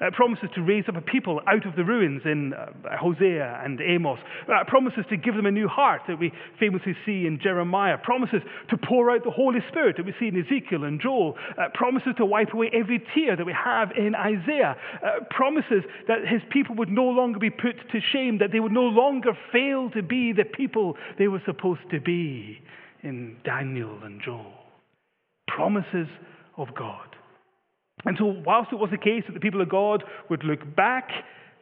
uh, 0.00 0.10
promises 0.12 0.48
to 0.54 0.62
raise 0.62 0.84
up 0.88 0.96
a 0.96 1.00
people 1.00 1.40
out 1.46 1.66
of 1.66 1.76
the 1.76 1.84
ruins 1.84 2.22
in 2.24 2.52
uh, 2.54 2.66
Hosea 2.98 3.60
and 3.64 3.80
Amos, 3.80 4.18
uh, 4.48 4.64
promises 4.66 5.04
to 5.10 5.16
give 5.16 5.34
them 5.34 5.46
a 5.46 5.50
new 5.50 5.68
heart 5.68 6.02
that 6.08 6.18
we 6.18 6.32
famously 6.58 6.94
see 7.04 7.26
in 7.26 7.38
Jeremiah, 7.42 7.98
promises 7.98 8.40
to 8.70 8.76
pour 8.76 9.10
out 9.10 9.24
the 9.24 9.30
Holy 9.30 9.60
Spirit 9.68 9.96
that 9.96 10.06
we 10.06 10.14
see 10.18 10.28
in 10.28 10.38
Ezekiel 10.40 10.84
and 10.84 11.00
Joel, 11.00 11.36
promises 11.74 12.12
to 12.18 12.24
wipe 12.24 12.52
away 12.52 12.70
every 12.72 13.02
tear 13.14 13.36
that 13.36 13.46
we 13.46 13.52
have 13.52 13.90
in 13.96 14.14
Isaiah, 14.14 14.76
promises 15.30 15.84
that 16.08 16.26
his 16.26 16.40
people 16.50 16.74
would 16.76 16.90
no 16.90 17.04
longer 17.04 17.38
be 17.38 17.50
put 17.50 17.76
to 17.92 18.00
shame, 18.12 18.38
that 18.38 18.52
they 18.52 18.60
would 18.60 18.72
no 18.72 18.84
longer 18.84 19.32
fail 19.52 19.90
to 19.90 20.02
be 20.02 20.32
the 20.32 20.44
people 20.44 20.96
they 21.18 21.28
were 21.28 21.42
supposed 21.46 21.80
to 21.90 22.00
be 22.00 22.60
in 23.02 23.36
Daniel 23.44 23.98
and 24.02 24.20
Joel. 24.24 24.52
Promises 25.48 26.08
of 26.56 26.68
God. 26.74 27.09
And 28.04 28.16
so, 28.18 28.34
whilst 28.46 28.72
it 28.72 28.78
was 28.78 28.90
the 28.90 28.98
case 28.98 29.24
that 29.26 29.34
the 29.34 29.40
people 29.40 29.60
of 29.60 29.68
God 29.68 30.04
would 30.28 30.44
look 30.44 30.74
back, 30.74 31.10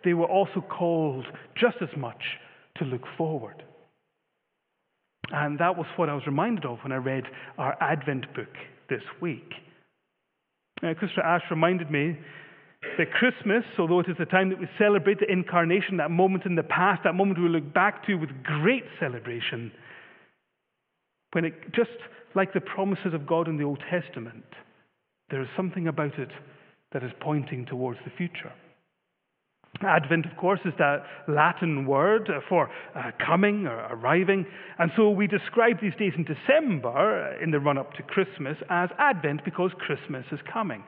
they 0.05 0.15
were 0.15 0.27
also 0.27 0.61
called 0.61 1.27
just 1.57 1.77
as 1.81 1.89
much 1.97 2.23
to 2.77 2.85
look 2.85 3.03
forward. 3.17 3.63
And 5.31 5.59
that 5.59 5.77
was 5.77 5.87
what 5.97 6.09
I 6.09 6.15
was 6.15 6.23
reminded 6.27 6.65
of 6.65 6.79
when 6.83 6.93
I 6.93 6.97
read 6.97 7.25
our 7.59 7.77
Advent 7.81 8.35
book 8.35 8.49
this 8.89 9.03
week. 9.21 9.53
Uh, 10.83 10.95
Christopher 10.95 11.23
Ash 11.23 11.43
reminded 11.51 11.91
me 11.91 12.17
that 12.97 13.13
Christmas, 13.13 13.65
although 13.79 14.01
it 14.01 14.09
is 14.09 14.17
the 14.19 14.25
time 14.25 14.49
that 14.51 14.61
we 14.61 14.69
celebrate 14.79 15.19
the 15.19 15.31
incarnation, 15.31 15.97
that 15.97 16.11
moment 16.11 16.47
in 16.47 16.55
the 16.55 16.63
past, 16.63 17.03
that 17.05 17.15
moment 17.15 17.41
we 17.41 17.49
look 17.49 17.75
back 17.75 18.07
to 18.07 18.15
with 18.15 18.31
great 18.45 18.85
celebration, 19.01 19.73
when 21.33 21.45
it, 21.45 21.75
just 21.75 21.91
like 22.35 22.55
the 22.55 22.61
promises 22.61 23.13
of 23.13 23.27
God 23.27 23.49
in 23.49 23.57
the 23.57 23.65
Old 23.65 23.83
Testament, 23.91 24.45
there 25.31 25.43
is 25.43 25.49
something 25.57 25.89
about 25.89 26.19
it 26.19 26.31
that 26.93 27.03
is 27.03 27.11
pointing 27.21 27.67
towards 27.67 27.99
the 28.05 28.11
future. 28.17 28.53
Advent, 29.83 30.27
of 30.27 30.37
course, 30.37 30.61
is 30.65 30.73
that 30.79 31.05
Latin 31.29 31.87
word 31.87 32.29
for 32.49 32.71
uh, 32.97 33.11
coming 33.25 33.67
or 33.67 33.77
arriving. 33.93 34.47
And 34.79 34.91
so 34.97 35.11
we 35.11 35.27
describe 35.27 35.81
these 35.81 35.95
days 35.99 36.13
in 36.17 36.25
December, 36.25 37.37
uh, 37.39 37.43
in 37.43 37.51
the 37.51 37.61
run 37.61 37.79
up 37.79 37.93
to 37.95 38.03
Christmas, 38.03 38.57
as 38.71 38.89
Advent 38.99 39.45
because 39.45 39.71
Christmas 39.79 40.25
is 40.33 40.41
coming. 40.53 40.83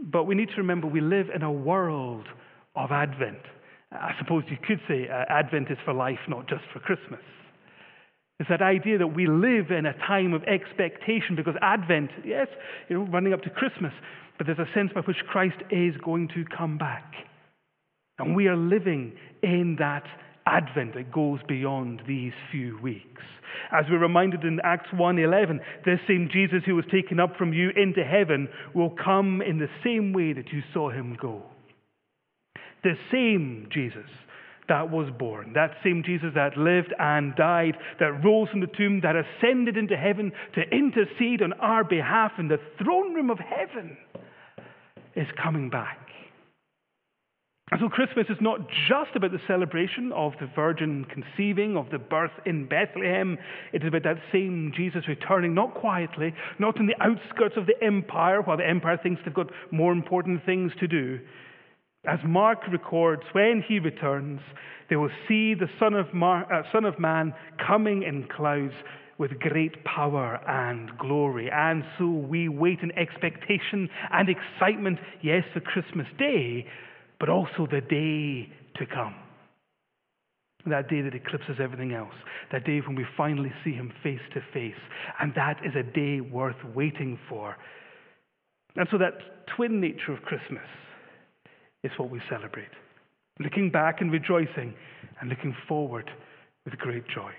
But 0.00 0.24
we 0.24 0.34
need 0.34 0.50
to 0.50 0.56
remember 0.56 0.86
we 0.86 1.00
live 1.00 1.26
in 1.34 1.42
a 1.42 1.50
world 1.50 2.26
of 2.76 2.92
Advent. 2.92 3.42
I 3.90 4.12
suppose 4.18 4.44
you 4.48 4.56
could 4.66 4.80
say 4.86 5.08
uh, 5.08 5.24
Advent 5.28 5.70
is 5.70 5.78
for 5.84 5.94
life, 5.94 6.18
not 6.28 6.48
just 6.48 6.62
for 6.72 6.80
Christmas. 6.80 7.20
It's 8.40 8.48
that 8.48 8.62
idea 8.62 8.98
that 8.98 9.14
we 9.14 9.26
live 9.26 9.70
in 9.70 9.86
a 9.86 9.92
time 10.06 10.32
of 10.32 10.42
expectation 10.44 11.36
because 11.36 11.54
Advent, 11.62 12.10
yes, 12.24 12.48
you 12.88 12.98
know, 12.98 13.06
running 13.10 13.32
up 13.32 13.42
to 13.42 13.50
Christmas, 13.50 13.92
but 14.36 14.46
there's 14.46 14.58
a 14.58 14.68
sense 14.74 14.90
by 14.92 15.02
which 15.02 15.18
Christ 15.28 15.56
is 15.70 15.94
going 16.04 16.28
to 16.34 16.44
come 16.56 16.76
back. 16.76 17.12
And 18.18 18.34
we 18.34 18.48
are 18.48 18.56
living 18.56 19.12
in 19.42 19.76
that 19.78 20.04
Advent 20.46 20.94
that 20.94 21.12
goes 21.12 21.38
beyond 21.46 22.02
these 22.06 22.32
few 22.50 22.78
weeks. 22.82 23.22
As 23.72 23.84
we're 23.88 23.98
reminded 23.98 24.44
in 24.44 24.60
Acts 24.64 24.90
1:11, 24.90 25.60
this 25.84 26.00
same 26.06 26.28
Jesus 26.30 26.64
who 26.64 26.74
was 26.74 26.84
taken 26.86 27.20
up 27.20 27.36
from 27.36 27.52
you 27.52 27.70
into 27.70 28.04
heaven 28.04 28.48
will 28.74 28.90
come 28.90 29.40
in 29.42 29.58
the 29.58 29.70
same 29.84 30.12
way 30.12 30.32
that 30.32 30.52
you 30.52 30.62
saw 30.72 30.90
him 30.90 31.16
go. 31.20 31.42
The 32.82 32.96
same 33.10 33.68
Jesus 33.70 34.10
that 34.68 34.90
was 34.90 35.08
born. 35.18 35.52
That 35.54 35.72
same 35.82 36.02
Jesus 36.04 36.30
that 36.34 36.56
lived 36.56 36.94
and 36.98 37.34
died, 37.36 37.76
that 38.00 38.24
rose 38.24 38.48
from 38.50 38.60
the 38.60 38.66
tomb, 38.66 39.00
that 39.02 39.14
ascended 39.16 39.76
into 39.76 39.96
heaven 39.96 40.32
to 40.54 40.62
intercede 40.62 41.42
on 41.42 41.52
our 41.54 41.84
behalf 41.84 42.32
in 42.38 42.48
the 42.48 42.58
throne 42.82 43.14
room 43.14 43.30
of 43.30 43.38
heaven, 43.38 43.96
is 45.14 45.28
coming 45.40 45.70
back. 45.70 45.98
And 47.70 47.80
so 47.80 47.88
Christmas 47.88 48.26
is 48.28 48.36
not 48.40 48.60
just 48.88 49.16
about 49.16 49.32
the 49.32 49.40
celebration 49.46 50.12
of 50.12 50.32
the 50.38 50.48
virgin 50.54 51.06
conceiving, 51.06 51.76
of 51.76 51.90
the 51.90 51.98
birth 51.98 52.30
in 52.44 52.68
Bethlehem. 52.68 53.38
It 53.72 53.82
is 53.82 53.88
about 53.88 54.02
that 54.04 54.18
same 54.30 54.72
Jesus 54.76 55.08
returning, 55.08 55.54
not 55.54 55.74
quietly, 55.74 56.34
not 56.58 56.78
in 56.78 56.86
the 56.86 57.00
outskirts 57.00 57.56
of 57.56 57.66
the 57.66 57.82
empire, 57.82 58.42
while 58.42 58.58
the 58.58 58.68
empire 58.68 58.98
thinks 59.02 59.22
they've 59.24 59.34
got 59.34 59.50
more 59.70 59.92
important 59.92 60.44
things 60.44 60.72
to 60.78 60.86
do, 60.86 61.20
as 62.06 62.18
Mark 62.24 62.58
records, 62.70 63.22
when 63.32 63.62
he 63.66 63.78
returns, 63.78 64.40
they 64.90 64.96
will 64.96 65.10
see 65.26 65.54
the 65.54 65.68
Son 65.78 65.94
of, 65.94 66.12
Mar- 66.12 66.50
uh, 66.52 66.62
Son 66.72 66.84
of 66.84 66.98
Man 66.98 67.32
coming 67.66 68.02
in 68.02 68.28
clouds 68.34 68.74
with 69.16 69.38
great 69.38 69.82
power 69.84 70.40
and 70.46 70.90
glory. 70.98 71.48
And 71.50 71.84
so 71.98 72.06
we 72.06 72.48
wait 72.48 72.80
in 72.82 72.90
expectation 72.98 73.88
and 74.12 74.28
excitement, 74.28 74.98
yes, 75.22 75.44
for 75.52 75.60
Christmas 75.60 76.06
Day, 76.18 76.66
but 77.18 77.28
also 77.28 77.66
the 77.70 77.80
day 77.80 78.52
to 78.76 78.86
come. 78.92 79.14
That 80.66 80.88
day 80.88 81.02
that 81.02 81.14
eclipses 81.14 81.56
everything 81.62 81.92
else. 81.92 82.14
That 82.50 82.64
day 82.64 82.80
when 82.80 82.96
we 82.96 83.04
finally 83.16 83.52
see 83.62 83.72
him 83.72 83.92
face 84.02 84.20
to 84.32 84.40
face. 84.52 84.80
And 85.20 85.32
that 85.36 85.58
is 85.64 85.72
a 85.76 85.82
day 85.82 86.20
worth 86.20 86.56
waiting 86.74 87.18
for. 87.28 87.56
And 88.76 88.88
so 88.90 88.98
that 88.98 89.46
twin 89.56 89.80
nature 89.80 90.12
of 90.12 90.22
Christmas 90.22 90.64
is 91.84 91.92
what 91.96 92.10
we 92.10 92.20
celebrate. 92.28 92.70
Looking 93.38 93.70
back 93.70 94.00
and 94.00 94.10
rejoicing, 94.10 94.74
and 95.20 95.30
looking 95.30 95.54
forward 95.68 96.10
with 96.64 96.76
great 96.78 97.04
joy. 97.08 97.32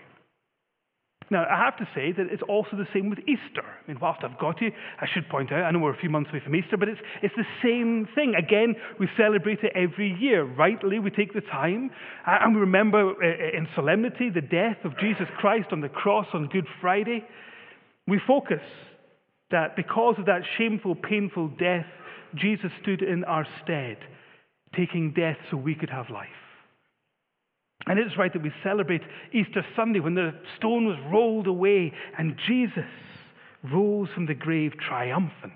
Now, 1.31 1.45
I 1.49 1.57
have 1.57 1.75
to 1.77 1.87
say 1.95 2.11
that 2.11 2.27
it's 2.31 2.43
also 2.47 2.77
the 2.77 2.87
same 2.93 3.09
with 3.09 3.19
Easter. 3.19 3.63
I 3.65 3.87
mean, 3.87 3.97
whilst 3.99 4.23
I've 4.23 4.37
got 4.37 4.61
you, 4.61 4.71
I 5.01 5.07
should 5.11 5.27
point 5.27 5.51
out, 5.51 5.63
I 5.63 5.71
know 5.71 5.79
we're 5.79 5.93
a 5.93 5.97
few 5.97 6.09
months 6.09 6.29
away 6.29 6.39
from 6.43 6.55
Easter, 6.55 6.77
but 6.77 6.87
it's, 6.87 7.01
it's 7.23 7.33
the 7.35 7.47
same 7.63 8.07
thing. 8.13 8.35
Again, 8.35 8.75
we 8.99 9.09
celebrate 9.17 9.63
it 9.63 9.71
every 9.73 10.15
year. 10.19 10.43
Rightly, 10.43 10.99
we 10.99 11.09
take 11.09 11.33
the 11.33 11.41
time, 11.41 11.89
and 12.27 12.53
we 12.53 12.61
remember 12.61 13.09
uh, 13.09 13.57
in 13.57 13.67
solemnity 13.73 14.29
the 14.29 14.41
death 14.41 14.77
of 14.83 14.97
Jesus 14.99 15.27
Christ 15.37 15.69
on 15.71 15.81
the 15.81 15.89
cross 15.89 16.27
on 16.33 16.47
Good 16.47 16.67
Friday. 16.79 17.25
We 18.07 18.21
focus 18.27 18.61
that 19.49 19.75
because 19.75 20.15
of 20.19 20.27
that 20.27 20.41
shameful, 20.59 20.93
painful 20.93 21.47
death, 21.57 21.87
Jesus 22.35 22.71
stood 22.83 23.01
in 23.01 23.23
our 23.23 23.47
stead, 23.63 23.97
taking 24.75 25.13
death 25.13 25.38
so 25.50 25.58
we 25.58 25.75
could 25.75 25.89
have 25.89 26.10
life. 26.10 26.27
And 27.88 28.00
it's 28.00 28.17
right 28.17 28.34
that 28.34 28.41
we 28.41 28.51
celebrate 28.63 29.01
Easter 29.32 29.65
Sunday 29.75 30.00
when 30.00 30.15
the 30.15 30.34
stone 30.58 30.88
was 30.88 30.98
rolled 31.12 31.48
away 31.48 31.94
and 32.17 32.36
Jesus 32.48 32.84
rose 33.72 34.10
from 34.13 34.25
the 34.25 34.34
grave 34.34 34.74
triumphant, 34.88 35.53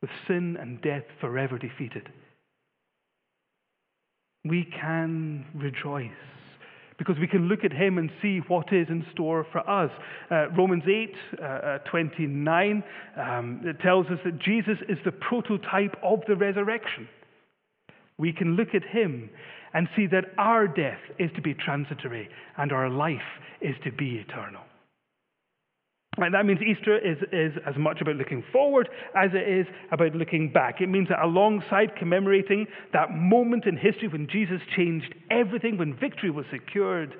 with 0.00 0.10
sin 0.26 0.56
and 0.60 0.80
death 0.80 1.04
forever 1.20 1.58
defeated. 1.58 2.08
We 4.44 4.64
can 4.64 5.44
rejoice 5.54 6.10
because 6.96 7.16
we 7.18 7.26
can 7.26 7.48
look 7.48 7.64
at 7.64 7.72
him 7.72 7.96
and 7.98 8.10
see 8.20 8.40
what 8.48 8.72
is 8.72 8.86
in 8.88 9.04
store 9.12 9.46
for 9.52 9.68
us. 9.68 9.90
Uh, 10.30 10.50
Romans 10.50 10.84
8 10.86 11.14
uh, 11.38 11.44
uh, 11.44 11.78
29 11.90 12.84
um, 13.16 13.60
it 13.64 13.80
tells 13.80 14.06
us 14.06 14.18
that 14.24 14.38
Jesus 14.38 14.76
is 14.88 14.98
the 15.04 15.12
prototype 15.12 15.96
of 16.02 16.20
the 16.28 16.36
resurrection. 16.36 17.08
We 18.20 18.34
can 18.34 18.54
look 18.54 18.74
at 18.74 18.84
him 18.84 19.30
and 19.72 19.88
see 19.96 20.06
that 20.08 20.26
our 20.36 20.68
death 20.68 21.00
is 21.18 21.30
to 21.36 21.40
be 21.40 21.54
transitory 21.54 22.28
and 22.58 22.70
our 22.70 22.90
life 22.90 23.16
is 23.62 23.74
to 23.84 23.90
be 23.90 24.16
eternal. 24.16 24.60
And 26.18 26.34
that 26.34 26.44
means 26.44 26.60
Easter 26.60 26.98
is, 26.98 27.16
is 27.32 27.52
as 27.66 27.76
much 27.78 28.02
about 28.02 28.16
looking 28.16 28.44
forward 28.52 28.90
as 29.16 29.30
it 29.32 29.48
is 29.48 29.66
about 29.90 30.14
looking 30.14 30.52
back. 30.52 30.82
It 30.82 30.88
means 30.88 31.08
that 31.08 31.24
alongside 31.24 31.96
commemorating 31.98 32.66
that 32.92 33.10
moment 33.10 33.64
in 33.64 33.78
history 33.78 34.08
when 34.08 34.28
Jesus 34.30 34.60
changed 34.76 35.14
everything, 35.30 35.78
when 35.78 35.96
victory 35.96 36.30
was 36.30 36.44
secured, 36.50 37.14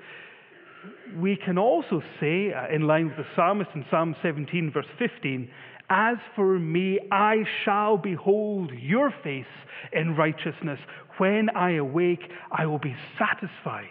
we 1.17 1.39
can 1.43 1.57
also 1.57 2.03
say, 2.21 2.53
uh, 2.53 2.75
in 2.75 2.83
line 2.83 3.07
with 3.07 3.17
the 3.17 3.27
psalmist 3.35 3.71
in 3.75 3.87
Psalm 3.91 4.15
17, 4.23 4.71
verse 4.73 4.87
15, 4.99 5.49
As 5.91 6.17
for 6.37 6.59
me, 6.59 7.01
I 7.11 7.39
shall 7.65 7.97
behold 7.97 8.71
your 8.73 9.13
face 9.25 9.45
in 9.93 10.15
righteousness. 10.17 10.79
When 11.19 11.49
I 11.57 11.73
awake, 11.73 12.23
I 12.53 12.67
will 12.67 12.79
be 12.79 12.95
satisfied 13.19 13.87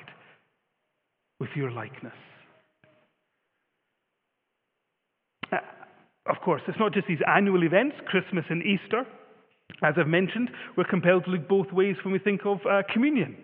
with 1.42 1.50
your 1.56 1.72
likeness. 1.72 2.14
Of 6.30 6.40
course, 6.46 6.62
it's 6.68 6.80
not 6.80 6.94
just 6.94 7.08
these 7.08 7.20
annual 7.28 7.64
events, 7.64 7.96
Christmas 8.06 8.46
and 8.50 8.62
Easter. 8.64 9.04
As 9.82 9.96
I've 9.98 10.08
mentioned, 10.08 10.52
we're 10.78 10.84
compelled 10.84 11.26
to 11.26 11.32
look 11.32 11.48
both 11.48 11.72
ways 11.72 11.96
when 12.04 12.14
we 12.14 12.20
think 12.20 12.42
of 12.46 12.60
uh, 12.70 12.84
communion. 12.94 13.36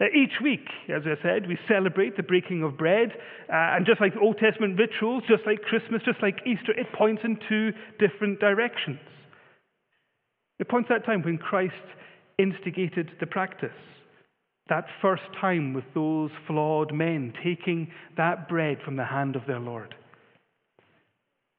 Uh, 0.00 0.04
each 0.14 0.40
week, 0.42 0.66
as 0.88 1.02
I 1.04 1.20
said, 1.22 1.48
we 1.48 1.58
celebrate 1.66 2.16
the 2.16 2.22
breaking 2.22 2.62
of 2.62 2.78
bread. 2.78 3.10
Uh, 3.48 3.74
and 3.76 3.86
just 3.86 4.00
like 4.00 4.14
the 4.14 4.20
Old 4.20 4.38
Testament 4.38 4.78
rituals, 4.78 5.24
just 5.28 5.42
like 5.44 5.62
Christmas, 5.62 6.02
just 6.04 6.22
like 6.22 6.38
Easter, 6.46 6.72
it 6.78 6.86
points 6.96 7.22
in 7.24 7.38
two 7.48 7.72
different 7.98 8.38
directions. 8.38 9.00
It 10.58 10.68
points 10.68 10.88
at 10.90 11.00
that 11.00 11.06
time 11.06 11.22
when 11.22 11.38
Christ 11.38 11.74
instigated 12.38 13.10
the 13.20 13.26
practice. 13.26 13.70
That 14.68 14.84
first 15.00 15.22
time 15.40 15.72
with 15.72 15.84
those 15.94 16.30
flawed 16.46 16.92
men 16.92 17.32
taking 17.42 17.90
that 18.16 18.48
bread 18.48 18.78
from 18.84 18.96
the 18.96 19.04
hand 19.04 19.34
of 19.34 19.42
their 19.46 19.60
Lord. 19.60 19.94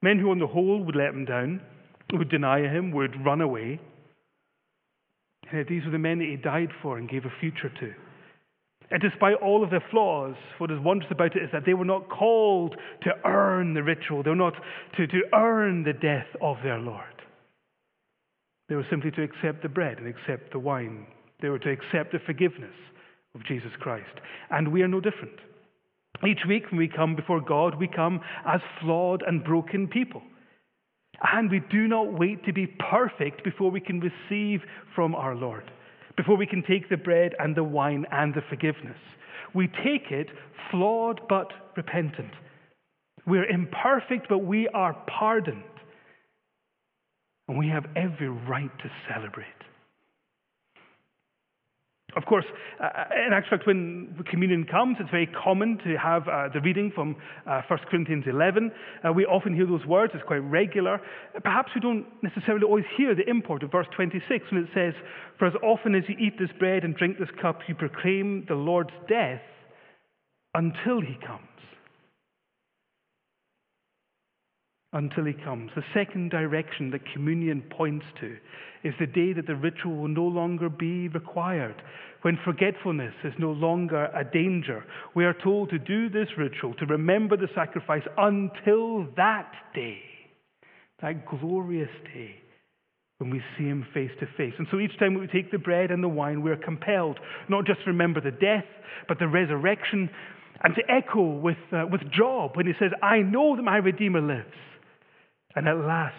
Men 0.02 0.18
who, 0.18 0.30
on 0.30 0.38
the 0.38 0.46
whole, 0.46 0.82
would 0.84 0.96
let 0.96 1.08
him 1.08 1.26
down, 1.26 1.60
would 2.12 2.30
deny 2.30 2.60
him, 2.60 2.92
would 2.92 3.24
run 3.24 3.40
away. 3.40 3.80
And 5.50 5.66
these 5.68 5.84
were 5.84 5.90
the 5.90 5.98
men 5.98 6.18
that 6.20 6.28
he 6.28 6.36
died 6.36 6.70
for 6.80 6.96
and 6.96 7.08
gave 7.08 7.24
a 7.24 7.40
future 7.40 7.70
to. 7.80 7.92
And 8.90 9.00
despite 9.00 9.36
all 9.36 9.62
of 9.62 9.70
their 9.70 9.84
flaws, 9.90 10.34
what 10.58 10.70
is 10.70 10.80
wondrous 10.80 11.12
about 11.12 11.36
it 11.36 11.42
is 11.42 11.50
that 11.52 11.64
they 11.64 11.74
were 11.74 11.84
not 11.84 12.08
called 12.08 12.74
to 13.02 13.10
earn 13.24 13.74
the 13.74 13.82
ritual. 13.82 14.22
They 14.22 14.30
were 14.30 14.36
not 14.36 14.54
to, 14.96 15.06
to 15.06 15.20
earn 15.32 15.84
the 15.84 15.92
death 15.92 16.26
of 16.40 16.56
their 16.64 16.78
Lord. 16.78 17.04
They 18.68 18.74
were 18.74 18.86
simply 18.90 19.10
to 19.12 19.22
accept 19.22 19.62
the 19.62 19.68
bread 19.68 19.98
and 19.98 20.08
accept 20.08 20.52
the 20.52 20.58
wine. 20.58 21.06
They 21.40 21.48
were 21.48 21.58
to 21.60 21.70
accept 21.70 22.12
the 22.12 22.18
forgiveness 22.24 22.74
of 23.34 23.44
Jesus 23.44 23.70
Christ. 23.78 24.20
And 24.50 24.72
we 24.72 24.82
are 24.82 24.88
no 24.88 25.00
different. 25.00 25.38
Each 26.26 26.40
week 26.46 26.64
when 26.70 26.78
we 26.78 26.88
come 26.88 27.16
before 27.16 27.40
God, 27.40 27.76
we 27.78 27.88
come 27.88 28.20
as 28.46 28.60
flawed 28.80 29.22
and 29.26 29.44
broken 29.44 29.88
people. 29.88 30.22
And 31.32 31.50
we 31.50 31.60
do 31.70 31.86
not 31.86 32.12
wait 32.12 32.44
to 32.44 32.52
be 32.52 32.66
perfect 32.66 33.44
before 33.44 33.70
we 33.70 33.80
can 33.80 34.00
receive 34.00 34.60
from 34.94 35.14
our 35.14 35.34
Lord, 35.34 35.70
before 36.20 36.36
we 36.36 36.46
can 36.46 36.62
take 36.62 36.86
the 36.90 36.98
bread 36.98 37.34
and 37.38 37.56
the 37.56 37.64
wine 37.64 38.04
and 38.12 38.34
the 38.34 38.42
forgiveness. 38.50 38.98
We 39.54 39.68
take 39.68 40.10
it 40.10 40.26
flawed 40.70 41.22
but 41.30 41.50
repentant. 41.78 42.32
We're 43.26 43.48
imperfect, 43.48 44.26
but 44.28 44.44
we 44.44 44.68
are 44.68 44.92
pardoned. 45.06 45.62
And 47.48 47.56
we 47.56 47.68
have 47.68 47.86
every 47.96 48.28
right 48.28 48.70
to 48.80 48.90
celebrate. 49.10 49.46
Of 52.16 52.24
course, 52.24 52.44
uh, 52.82 53.04
in 53.26 53.32
actual 53.32 53.58
fact, 53.58 53.66
when 53.66 54.14
communion 54.28 54.64
comes, 54.64 54.96
it's 55.00 55.10
very 55.10 55.26
common 55.28 55.78
to 55.84 55.96
have 55.96 56.26
uh, 56.26 56.48
the 56.52 56.60
reading 56.60 56.90
from 56.94 57.16
uh, 57.46 57.62
1 57.68 57.78
Corinthians 57.90 58.24
11. 58.26 58.72
Uh, 59.04 59.12
we 59.12 59.24
often 59.26 59.54
hear 59.54 59.66
those 59.66 59.84
words, 59.86 60.12
it's 60.14 60.24
quite 60.26 60.38
regular. 60.38 61.00
Perhaps 61.42 61.70
we 61.74 61.80
don't 61.80 62.06
necessarily 62.22 62.64
always 62.64 62.84
hear 62.96 63.14
the 63.14 63.28
import 63.28 63.62
of 63.62 63.70
verse 63.70 63.86
26 63.94 64.44
when 64.50 64.64
it 64.64 64.70
says, 64.74 64.94
For 65.38 65.46
as 65.46 65.54
often 65.62 65.94
as 65.94 66.04
you 66.08 66.16
eat 66.18 66.38
this 66.38 66.50
bread 66.58 66.84
and 66.84 66.96
drink 66.96 67.18
this 67.18 67.28
cup, 67.40 67.60
you 67.68 67.74
proclaim 67.74 68.44
the 68.48 68.54
Lord's 68.54 68.94
death 69.08 69.42
until 70.54 71.00
he 71.00 71.16
comes. 71.24 71.49
Until 74.92 75.24
he 75.24 75.32
comes. 75.32 75.70
The 75.74 75.84
second 75.94 76.30
direction 76.30 76.90
that 76.90 77.00
communion 77.12 77.62
points 77.70 78.06
to 78.20 78.36
is 78.82 78.94
the 78.98 79.06
day 79.06 79.32
that 79.32 79.46
the 79.46 79.54
ritual 79.54 79.96
will 79.96 80.08
no 80.08 80.24
longer 80.24 80.68
be 80.68 81.08
required, 81.08 81.76
when 82.22 82.38
forgetfulness 82.44 83.14
is 83.24 83.32
no 83.38 83.52
longer 83.52 84.06
a 84.06 84.24
danger. 84.24 84.84
We 85.14 85.24
are 85.24 85.34
told 85.34 85.70
to 85.70 85.78
do 85.78 86.08
this 86.08 86.28
ritual, 86.36 86.74
to 86.74 86.86
remember 86.86 87.36
the 87.36 87.48
sacrifice 87.54 88.02
until 88.18 89.06
that 89.16 89.52
day, 89.74 90.00
that 91.02 91.26
glorious 91.26 91.90
day 92.12 92.36
when 93.18 93.30
we 93.30 93.42
see 93.56 93.64
him 93.64 93.86
face 93.92 94.10
to 94.18 94.26
face. 94.36 94.54
And 94.58 94.66
so 94.70 94.80
each 94.80 94.98
time 94.98 95.14
we 95.14 95.26
take 95.26 95.50
the 95.50 95.58
bread 95.58 95.90
and 95.90 96.02
the 96.02 96.08
wine, 96.08 96.40
we 96.40 96.50
are 96.50 96.56
compelled 96.56 97.18
not 97.50 97.66
just 97.66 97.80
to 97.84 97.90
remember 97.90 98.20
the 98.20 98.30
death, 98.30 98.64
but 99.08 99.18
the 99.18 99.28
resurrection, 99.28 100.08
and 100.62 100.74
to 100.74 100.82
echo 100.90 101.22
with, 101.22 101.58
uh, 101.72 101.84
with 101.90 102.00
Job 102.10 102.52
when 102.54 102.66
he 102.66 102.72
says, 102.78 102.92
I 103.02 103.18
know 103.18 103.56
that 103.56 103.62
my 103.62 103.76
Redeemer 103.76 104.22
lives. 104.22 104.56
And 105.56 105.68
at 105.68 105.76
last 105.78 106.14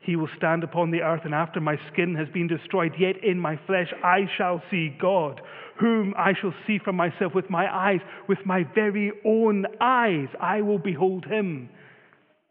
he 0.00 0.14
will 0.14 0.28
stand 0.36 0.62
upon 0.62 0.92
the 0.92 1.02
earth, 1.02 1.22
and 1.24 1.34
after 1.34 1.60
my 1.60 1.76
skin 1.92 2.14
has 2.14 2.28
been 2.28 2.46
destroyed, 2.46 2.92
yet 2.96 3.16
in 3.24 3.38
my 3.38 3.58
flesh 3.66 3.92
I 4.04 4.26
shall 4.36 4.62
see 4.70 4.96
God, 5.00 5.40
whom 5.80 6.14
I 6.16 6.32
shall 6.40 6.54
see 6.66 6.78
from 6.78 6.96
myself 6.96 7.34
with 7.34 7.50
my 7.50 7.66
eyes, 7.66 8.00
with 8.28 8.38
my 8.44 8.64
very 8.74 9.10
own 9.24 9.66
eyes. 9.80 10.28
I 10.40 10.60
will 10.60 10.78
behold 10.78 11.24
him, 11.24 11.68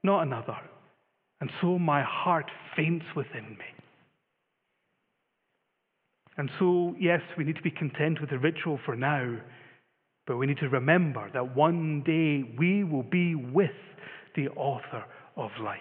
not 0.03 0.23
another. 0.23 0.57
And 1.39 1.49
so 1.61 1.79
my 1.79 2.03
heart 2.03 2.51
faints 2.75 3.05
within 3.15 3.51
me. 3.51 3.65
And 6.37 6.49
so, 6.59 6.93
yes, 6.99 7.21
we 7.37 7.45
need 7.45 7.55
to 7.55 7.61
be 7.61 7.71
content 7.71 8.19
with 8.19 8.29
the 8.31 8.39
ritual 8.39 8.79
for 8.85 8.97
now, 8.97 9.37
but 10.27 10.35
we 10.35 10.45
need 10.45 10.57
to 10.57 10.67
remember 10.67 11.29
that 11.33 11.55
one 11.55 12.03
day 12.05 12.43
we 12.57 12.83
will 12.83 13.03
be 13.03 13.35
with 13.35 13.71
the 14.35 14.49
author 14.49 15.05
of 15.37 15.51
life. 15.61 15.79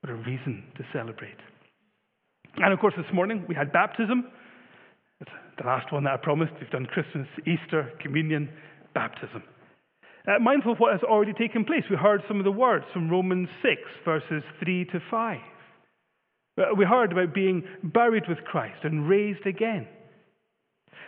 What 0.00 0.10
a 0.10 0.16
reason 0.16 0.64
to 0.76 0.84
celebrate. 0.92 1.38
And 2.56 2.72
of 2.72 2.78
course, 2.78 2.94
this 2.96 3.06
morning 3.12 3.44
we 3.48 3.54
had 3.54 3.72
baptism. 3.72 4.30
It's 5.20 5.30
the 5.58 5.66
last 5.66 5.92
one 5.92 6.04
that 6.04 6.14
I 6.14 6.16
promised. 6.16 6.52
We've 6.60 6.70
done 6.70 6.86
Christmas, 6.86 7.26
Easter, 7.46 7.90
communion, 8.00 8.48
baptism. 8.94 9.42
Uh, 10.26 10.38
mindful 10.40 10.72
of 10.72 10.78
what 10.78 10.92
has 10.92 11.02
already 11.02 11.32
taken 11.32 11.64
place, 11.64 11.84
we 11.90 11.96
heard 11.96 12.22
some 12.28 12.38
of 12.38 12.44
the 12.44 12.52
words 12.52 12.84
from 12.92 13.10
Romans 13.10 13.48
6, 13.62 13.80
verses 14.04 14.42
3 14.62 14.84
to 14.86 15.00
5. 15.10 15.38
Uh, 16.58 16.62
we 16.76 16.84
heard 16.84 17.12
about 17.12 17.34
being 17.34 17.62
buried 17.82 18.24
with 18.28 18.38
Christ 18.44 18.84
and 18.84 19.08
raised 19.08 19.46
again. 19.46 19.88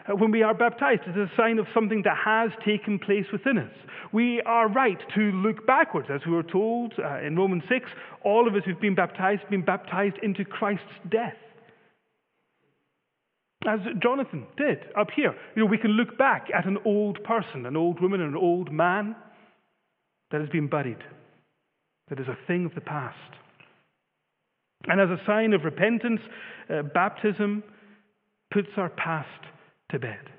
Uh, 0.08 0.16
when 0.16 0.30
we 0.30 0.42
are 0.42 0.54
baptized, 0.54 1.02
it's 1.06 1.16
a 1.16 1.30
sign 1.36 1.58
of 1.58 1.66
something 1.74 2.02
that 2.04 2.16
has 2.16 2.50
taken 2.64 2.98
place 2.98 3.26
within 3.32 3.58
us. 3.58 3.72
We 4.12 4.40
are 4.42 4.68
right 4.68 4.98
to 5.14 5.20
look 5.20 5.66
backwards, 5.66 6.08
as 6.12 6.20
we 6.26 6.32
were 6.32 6.42
told 6.42 6.94
uh, 6.98 7.20
in 7.20 7.36
Romans 7.36 7.62
6. 7.68 7.88
All 8.24 8.48
of 8.48 8.54
us 8.54 8.62
who've 8.64 8.80
been 8.80 8.94
baptized 8.94 9.42
have 9.42 9.50
been 9.50 9.64
baptized 9.64 10.16
into 10.22 10.44
Christ's 10.44 10.84
death. 11.10 11.36
As 13.66 13.80
Jonathan 14.02 14.46
did 14.56 14.78
up 14.98 15.08
here. 15.14 15.34
You 15.54 15.62
know, 15.62 15.68
we 15.70 15.76
can 15.76 15.90
look 15.90 16.16
back 16.16 16.48
at 16.56 16.66
an 16.66 16.78
old 16.86 17.22
person, 17.24 17.66
an 17.66 17.76
old 17.76 18.00
woman, 18.00 18.22
an 18.22 18.34
old 18.34 18.72
man 18.72 19.14
that 20.30 20.40
has 20.40 20.48
been 20.48 20.66
buried, 20.66 21.02
that 22.08 22.18
is 22.18 22.26
a 22.26 22.38
thing 22.46 22.64
of 22.64 22.74
the 22.74 22.80
past. 22.80 23.16
And 24.86 24.98
as 24.98 25.10
a 25.10 25.20
sign 25.26 25.52
of 25.52 25.64
repentance, 25.64 26.20
uh, 26.72 26.82
baptism 26.82 27.62
puts 28.50 28.68
our 28.78 28.88
past 28.88 29.28
to 29.90 29.98
bed. 29.98 30.31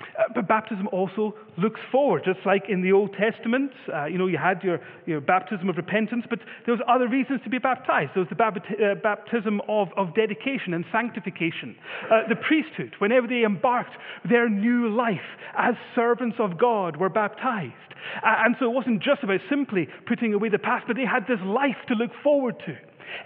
Uh, 0.00 0.24
but 0.34 0.48
baptism 0.48 0.88
also 0.92 1.34
looks 1.56 1.80
forward, 1.92 2.22
just 2.24 2.40
like 2.44 2.64
in 2.68 2.82
the 2.82 2.92
Old 2.92 3.14
Testament. 3.14 3.70
Uh, 3.92 4.06
you 4.06 4.18
know, 4.18 4.26
you 4.26 4.38
had 4.38 4.62
your, 4.62 4.80
your 5.06 5.20
baptism 5.20 5.68
of 5.68 5.76
repentance, 5.76 6.24
but 6.28 6.40
there 6.66 6.74
was 6.74 6.82
other 6.88 7.08
reasons 7.08 7.40
to 7.44 7.50
be 7.50 7.58
baptized. 7.58 8.10
There 8.14 8.22
was 8.22 8.28
the 8.28 8.36
bapti- 8.36 8.80
uh, 8.82 8.94
baptism 8.96 9.60
of, 9.68 9.88
of 9.96 10.14
dedication 10.14 10.74
and 10.74 10.84
sanctification. 10.90 11.76
Uh, 12.10 12.28
the 12.28 12.36
priesthood, 12.36 12.94
whenever 12.98 13.26
they 13.26 13.44
embarked 13.44 13.92
their 14.28 14.48
new 14.48 14.88
life 14.88 15.28
as 15.56 15.74
servants 15.94 16.36
of 16.38 16.58
God, 16.58 16.96
were 16.96 17.08
baptized. 17.08 17.74
Uh, 18.22 18.44
and 18.44 18.56
so 18.58 18.66
it 18.66 18.74
wasn't 18.74 19.02
just 19.02 19.22
about 19.22 19.40
simply 19.48 19.88
putting 20.06 20.34
away 20.34 20.48
the 20.48 20.58
past, 20.58 20.84
but 20.86 20.96
they 20.96 21.06
had 21.06 21.26
this 21.28 21.40
life 21.44 21.78
to 21.88 21.94
look 21.94 22.10
forward 22.22 22.56
to. 22.66 22.76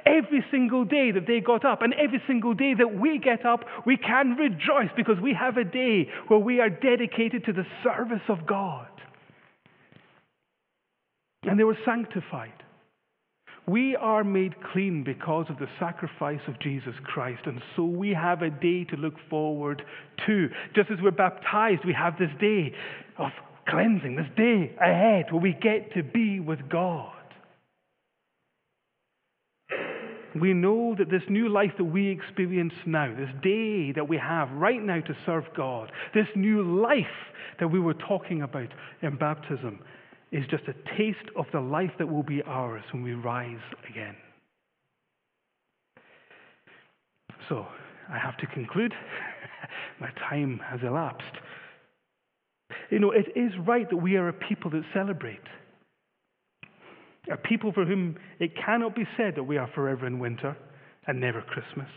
Every 0.06 0.44
single 0.50 0.84
day 0.84 1.10
that 1.12 1.26
they 1.26 1.40
got 1.40 1.64
up, 1.64 1.82
and 1.82 1.94
every 1.94 2.22
single 2.26 2.54
day 2.54 2.74
that 2.74 2.98
we 2.98 3.18
get 3.18 3.44
up, 3.44 3.64
we 3.86 3.96
can 3.96 4.36
rejoice 4.36 4.90
because 4.96 5.16
we 5.22 5.34
have 5.34 5.56
a 5.56 5.64
day 5.64 6.08
where 6.28 6.38
we 6.38 6.60
are 6.60 6.70
dedicated 6.70 7.44
to 7.46 7.52
the 7.52 7.66
service 7.82 8.22
of 8.28 8.46
God. 8.46 8.88
And 11.44 11.58
they 11.58 11.64
were 11.64 11.78
sanctified. 11.84 12.52
We 13.66 13.94
are 13.94 14.24
made 14.24 14.54
clean 14.72 15.04
because 15.04 15.46
of 15.48 15.58
the 15.58 15.68
sacrifice 15.78 16.40
of 16.48 16.58
Jesus 16.58 16.94
Christ, 17.04 17.42
and 17.46 17.62
so 17.76 17.84
we 17.84 18.10
have 18.10 18.42
a 18.42 18.50
day 18.50 18.84
to 18.84 18.96
look 18.96 19.14
forward 19.30 19.82
to. 20.26 20.48
Just 20.74 20.90
as 20.90 20.98
we're 21.00 21.12
baptized, 21.12 21.84
we 21.84 21.92
have 21.92 22.18
this 22.18 22.30
day 22.40 22.74
of 23.18 23.30
cleansing, 23.68 24.16
this 24.16 24.26
day 24.36 24.74
ahead 24.80 25.26
where 25.30 25.40
we 25.40 25.52
get 25.52 25.92
to 25.94 26.02
be 26.02 26.40
with 26.40 26.68
God. 26.68 27.12
We 30.40 30.52
know 30.54 30.94
that 30.98 31.10
this 31.10 31.22
new 31.28 31.48
life 31.48 31.72
that 31.76 31.84
we 31.84 32.08
experience 32.08 32.72
now, 32.86 33.14
this 33.14 33.30
day 33.42 33.92
that 33.92 34.08
we 34.08 34.16
have 34.16 34.50
right 34.52 34.82
now 34.82 35.00
to 35.00 35.16
serve 35.26 35.44
God, 35.54 35.92
this 36.14 36.28
new 36.34 36.62
life 36.62 37.06
that 37.60 37.68
we 37.68 37.80
were 37.80 37.94
talking 37.94 38.42
about 38.42 38.68
in 39.02 39.16
baptism, 39.16 39.80
is 40.30 40.46
just 40.50 40.64
a 40.64 40.96
taste 40.96 41.30
of 41.36 41.44
the 41.52 41.60
life 41.60 41.90
that 41.98 42.10
will 42.10 42.22
be 42.22 42.42
ours 42.42 42.82
when 42.92 43.02
we 43.02 43.12
rise 43.12 43.60
again. 43.88 44.16
So, 47.48 47.66
I 48.08 48.18
have 48.18 48.36
to 48.38 48.46
conclude. 48.46 48.94
My 50.00 50.10
time 50.28 50.60
has 50.64 50.80
elapsed. 50.82 51.36
You 52.90 52.98
know, 52.98 53.10
it 53.10 53.26
is 53.36 53.52
right 53.66 53.88
that 53.90 53.96
we 53.96 54.16
are 54.16 54.28
a 54.28 54.32
people 54.32 54.70
that 54.70 54.82
celebrate 54.94 55.40
a 57.30 57.36
people 57.36 57.72
for 57.72 57.84
whom 57.84 58.16
it 58.40 58.52
cannot 58.56 58.94
be 58.94 59.06
said 59.16 59.34
that 59.36 59.44
we 59.44 59.56
are 59.56 59.68
forever 59.74 60.06
in 60.06 60.18
winter 60.18 60.56
and 61.06 61.20
never 61.20 61.42
Christmas. 61.42 61.88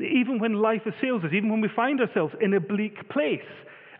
Even 0.00 0.38
when 0.38 0.54
life 0.54 0.82
assails 0.82 1.24
us, 1.24 1.30
even 1.32 1.50
when 1.50 1.60
we 1.60 1.68
find 1.74 2.00
ourselves 2.00 2.34
in 2.40 2.52
a 2.54 2.60
bleak 2.60 3.08
place, 3.08 3.40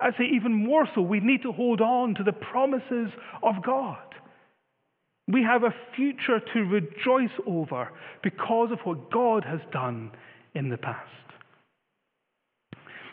I'd 0.01 0.15
say 0.19 0.25
even 0.35 0.53
more 0.53 0.87
so, 0.95 1.01
we 1.01 1.21
need 1.21 1.43
to 1.43 1.53
hold 1.53 1.81
on 1.81 2.15
to 2.17 2.23
the 2.23 2.33
promises 2.33 3.09
of 3.43 3.55
God. 3.65 3.99
We 5.29 5.43
have 5.43 5.65
a 5.65 5.75
future 5.95 6.41
to 6.53 6.61
rejoice 6.61 7.35
over 7.47 7.91
because 8.23 8.71
of 8.73 8.79
what 8.85 9.11
God 9.11 9.45
has 9.45 9.61
done 9.73 10.11
in 10.55 10.69
the 10.69 10.77
past. 10.77 11.11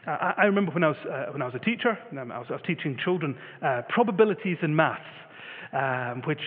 I, 0.06 0.44
remember 0.44 0.74
when 0.74 0.84
I 0.84 0.90
was, 0.90 0.98
uh, 1.10 1.32
when 1.32 1.42
I 1.42 1.46
was 1.46 1.56
a 1.56 1.64
teacher, 1.64 1.98
I 2.12 2.24
was, 2.24 2.48
I 2.50 2.54
was 2.54 2.62
teaching 2.68 2.98
children 3.02 3.38
uh, 3.62 3.84
probabilities 3.88 4.58
in 4.62 4.76
maths 4.76 5.00
um, 5.74 6.22
which 6.26 6.40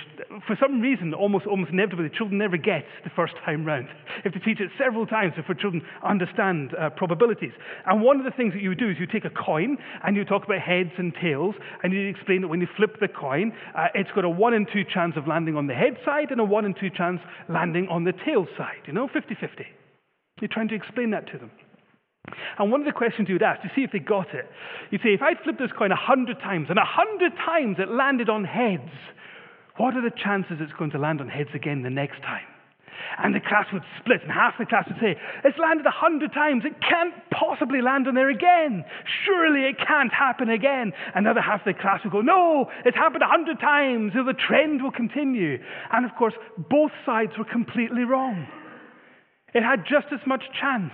for 0.47 0.57
some 0.61 0.81
reason 0.81 1.13
almost, 1.13 1.47
almost 1.47 1.73
inevitably 1.73 2.11
children 2.17 2.39
never 2.39 2.57
get 2.57 2.85
the 3.05 3.11
first 3.15 3.35
time 3.45 3.65
round. 3.65 3.89
You 4.17 4.33
have 4.33 4.33
to 4.33 4.41
teach 4.41 4.61
it 4.61 4.71
several 4.79 5.07
times 5.07 5.35
before 5.37 5.55
children 5.55 5.83
understand 6.03 6.73
uh, 6.75 6.89
probabilities. 6.91 7.53
And 7.85 8.03
one 8.03 8.19
of 8.19 8.25
the 8.25 8.31
things 8.31 8.55
that 8.55 8.63
you 8.63 8.75
do 8.75 8.89
is 8.89 8.97
you 8.99 9.07
take 9.07 9.27
a 9.27 9.31
coin 9.31 9.77
and 10.05 10.17
you 10.17 10.25
talk 10.25 10.45
about 10.45 10.61
heads 10.61 10.91
and 10.97 11.13
tails, 11.21 11.55
and 11.83 11.93
you 11.93 12.09
explain 12.09 12.41
that 12.41 12.49
when 12.49 12.63
you 12.63 12.67
flip 12.77 12.99
the 12.99 13.09
coin, 13.09 13.53
uh, 13.77 13.89
it's 13.95 14.11
got 14.15 14.25
a 14.25 14.31
one 14.31 14.55
in 14.55 14.65
two 14.73 14.85
chance 14.93 15.15
of 15.17 15.29
landing 15.29 15.55
on 15.55 15.67
the 15.67 15.75
head 15.75 15.99
side 16.05 16.31
and 16.31 16.41
a 16.41 16.45
one 16.45 16.65
in 16.65 16.73
two 16.75 16.89
chance 16.89 17.21
landing 17.49 17.87
on 17.89 18.05
the 18.05 18.13
tail 18.25 18.47
side. 18.57 18.83
You 18.87 18.95
know, 18.95 19.09
50 19.13 19.37
50. 19.39 19.67
You're 20.41 20.49
trying 20.49 20.69
to 20.69 20.75
explain 20.75 21.11
that 21.11 21.27
to 21.33 21.39
them. 21.39 21.51
And 22.59 22.71
one 22.71 22.81
of 22.81 22.87
the 22.87 22.93
questions 22.93 23.29
you 23.29 23.35
would 23.35 23.43
ask 23.43 23.63
to 23.63 23.71
see 23.75 23.83
if 23.83 23.93
they 23.93 23.99
got 23.99 24.35
it, 24.35 24.51
you'd 24.91 25.03
say, 25.03 25.15
if 25.15 25.23
I 25.23 25.35
flipped 25.43 25.59
this 25.59 25.71
coin 25.77 25.93
a 25.93 25.97
hundred 25.97 26.41
times 26.41 26.69
and 26.71 26.79
a 26.79 26.85
hundred 26.85 27.33
times 27.37 27.77
it 27.79 27.89
landed 27.89 28.29
on 28.29 28.45
heads, 28.45 28.91
what 29.77 29.95
are 29.95 30.03
the 30.03 30.15
chances 30.15 30.59
it's 30.61 30.73
going 30.73 30.91
to 30.93 30.99
land 30.99 31.21
on 31.21 31.29
heads 31.29 31.51
again 31.55 31.83
the 31.83 31.91
next 31.91 32.23
time? 32.23 32.47
And 33.19 33.35
the 33.35 33.41
class 33.41 33.67
would 33.73 33.83
split, 34.01 34.23
and 34.23 34.31
half 34.31 34.55
the 34.59 34.67
class 34.67 34.85
would 34.89 34.99
say, 35.01 35.17
It's 35.45 35.59
landed 35.59 35.87
a 35.87 35.91
hundred 35.91 36.33
times. 36.33 36.65
It 36.65 36.75
can't 36.81 37.15
possibly 37.31 37.81
land 37.81 38.09
on 38.09 38.15
there 38.15 38.31
again. 38.31 38.85
Surely 39.25 39.69
it 39.69 39.77
can't 39.79 40.13
happen 40.13 40.51
again. 40.51 40.93
Another 41.15 41.41
half 41.41 41.61
of 41.67 41.75
the 41.75 41.81
class 41.81 42.01
would 42.05 42.13
go, 42.13 42.21
No, 42.21 42.71
it's 42.85 42.97
happened 42.97 43.23
a 43.23 43.29
hundred 43.29 43.61
times. 43.61 44.13
So 44.15 44.25
the 44.25 44.35
trend 44.35 44.83
will 44.83 44.91
continue. 44.91 45.59
And 45.93 46.05
of 46.05 46.15
course, 46.17 46.35
both 46.71 46.91
sides 47.05 47.33
were 47.39 47.45
completely 47.45 48.05
wrong. 48.05 48.47
It 49.55 49.63
had 49.63 49.85
just 49.89 50.13
as 50.13 50.21
much 50.27 50.43
chance, 50.61 50.93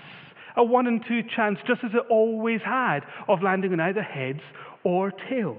a 0.57 0.65
one 0.65 0.87
in 0.87 1.01
two 1.07 1.23
chance, 1.35 1.59
just 1.67 1.83
as 1.85 1.93
it 1.95 2.03
always 2.11 2.61
had, 2.65 3.01
of 3.29 3.43
landing 3.43 3.73
on 3.73 3.81
either 3.81 4.03
heads 4.03 4.41
or 4.85 5.13
tails. 5.29 5.57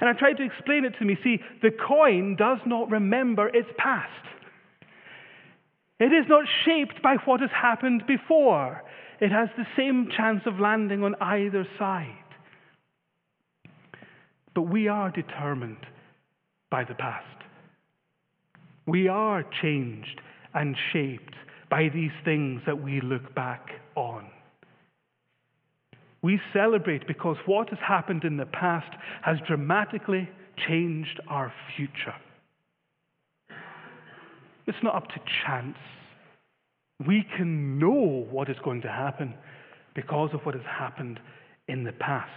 And 0.00 0.08
I 0.08 0.12
tried 0.12 0.34
to 0.34 0.44
explain 0.44 0.84
it 0.84 0.94
to 0.98 1.04
me. 1.04 1.16
See, 1.22 1.38
the 1.62 1.70
coin 1.70 2.36
does 2.36 2.58
not 2.66 2.90
remember 2.90 3.48
its 3.48 3.68
past. 3.76 4.10
It 6.00 6.12
is 6.12 6.26
not 6.28 6.44
shaped 6.64 7.02
by 7.02 7.16
what 7.24 7.40
has 7.40 7.50
happened 7.50 8.04
before. 8.06 8.82
It 9.20 9.30
has 9.30 9.48
the 9.56 9.66
same 9.76 10.08
chance 10.16 10.42
of 10.46 10.60
landing 10.60 11.02
on 11.02 11.16
either 11.20 11.66
side. 11.78 12.14
But 14.54 14.62
we 14.62 14.88
are 14.88 15.10
determined 15.10 15.86
by 16.70 16.84
the 16.84 16.94
past. 16.94 17.24
We 18.86 19.08
are 19.08 19.44
changed 19.60 20.20
and 20.54 20.76
shaped 20.92 21.34
by 21.68 21.88
these 21.92 22.12
things 22.24 22.62
that 22.66 22.82
we 22.82 23.00
look 23.00 23.34
back 23.34 23.68
on. 23.98 24.30
We 26.22 26.40
celebrate 26.52 27.06
because 27.06 27.36
what 27.46 27.68
has 27.70 27.78
happened 27.86 28.24
in 28.24 28.36
the 28.36 28.46
past 28.46 28.92
has 29.22 29.38
dramatically 29.46 30.28
changed 30.66 31.20
our 31.28 31.52
future. 31.76 32.14
It's 34.66 34.78
not 34.82 34.96
up 34.96 35.08
to 35.08 35.20
chance. 35.46 35.78
We 37.06 37.24
can 37.36 37.78
know 37.78 38.26
what 38.30 38.50
is 38.50 38.56
going 38.64 38.82
to 38.82 38.88
happen 38.88 39.34
because 39.94 40.30
of 40.34 40.40
what 40.44 40.54
has 40.54 40.64
happened 40.64 41.20
in 41.68 41.84
the 41.84 41.92
past. 41.92 42.30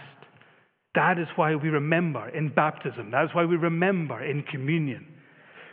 That 0.94 1.18
is 1.18 1.26
why 1.36 1.54
we 1.56 1.68
remember 1.68 2.28
in 2.28 2.50
baptism. 2.50 3.10
That 3.10 3.24
is 3.24 3.30
why 3.32 3.44
we 3.44 3.56
remember 3.56 4.22
in 4.22 4.42
communion. 4.44 5.06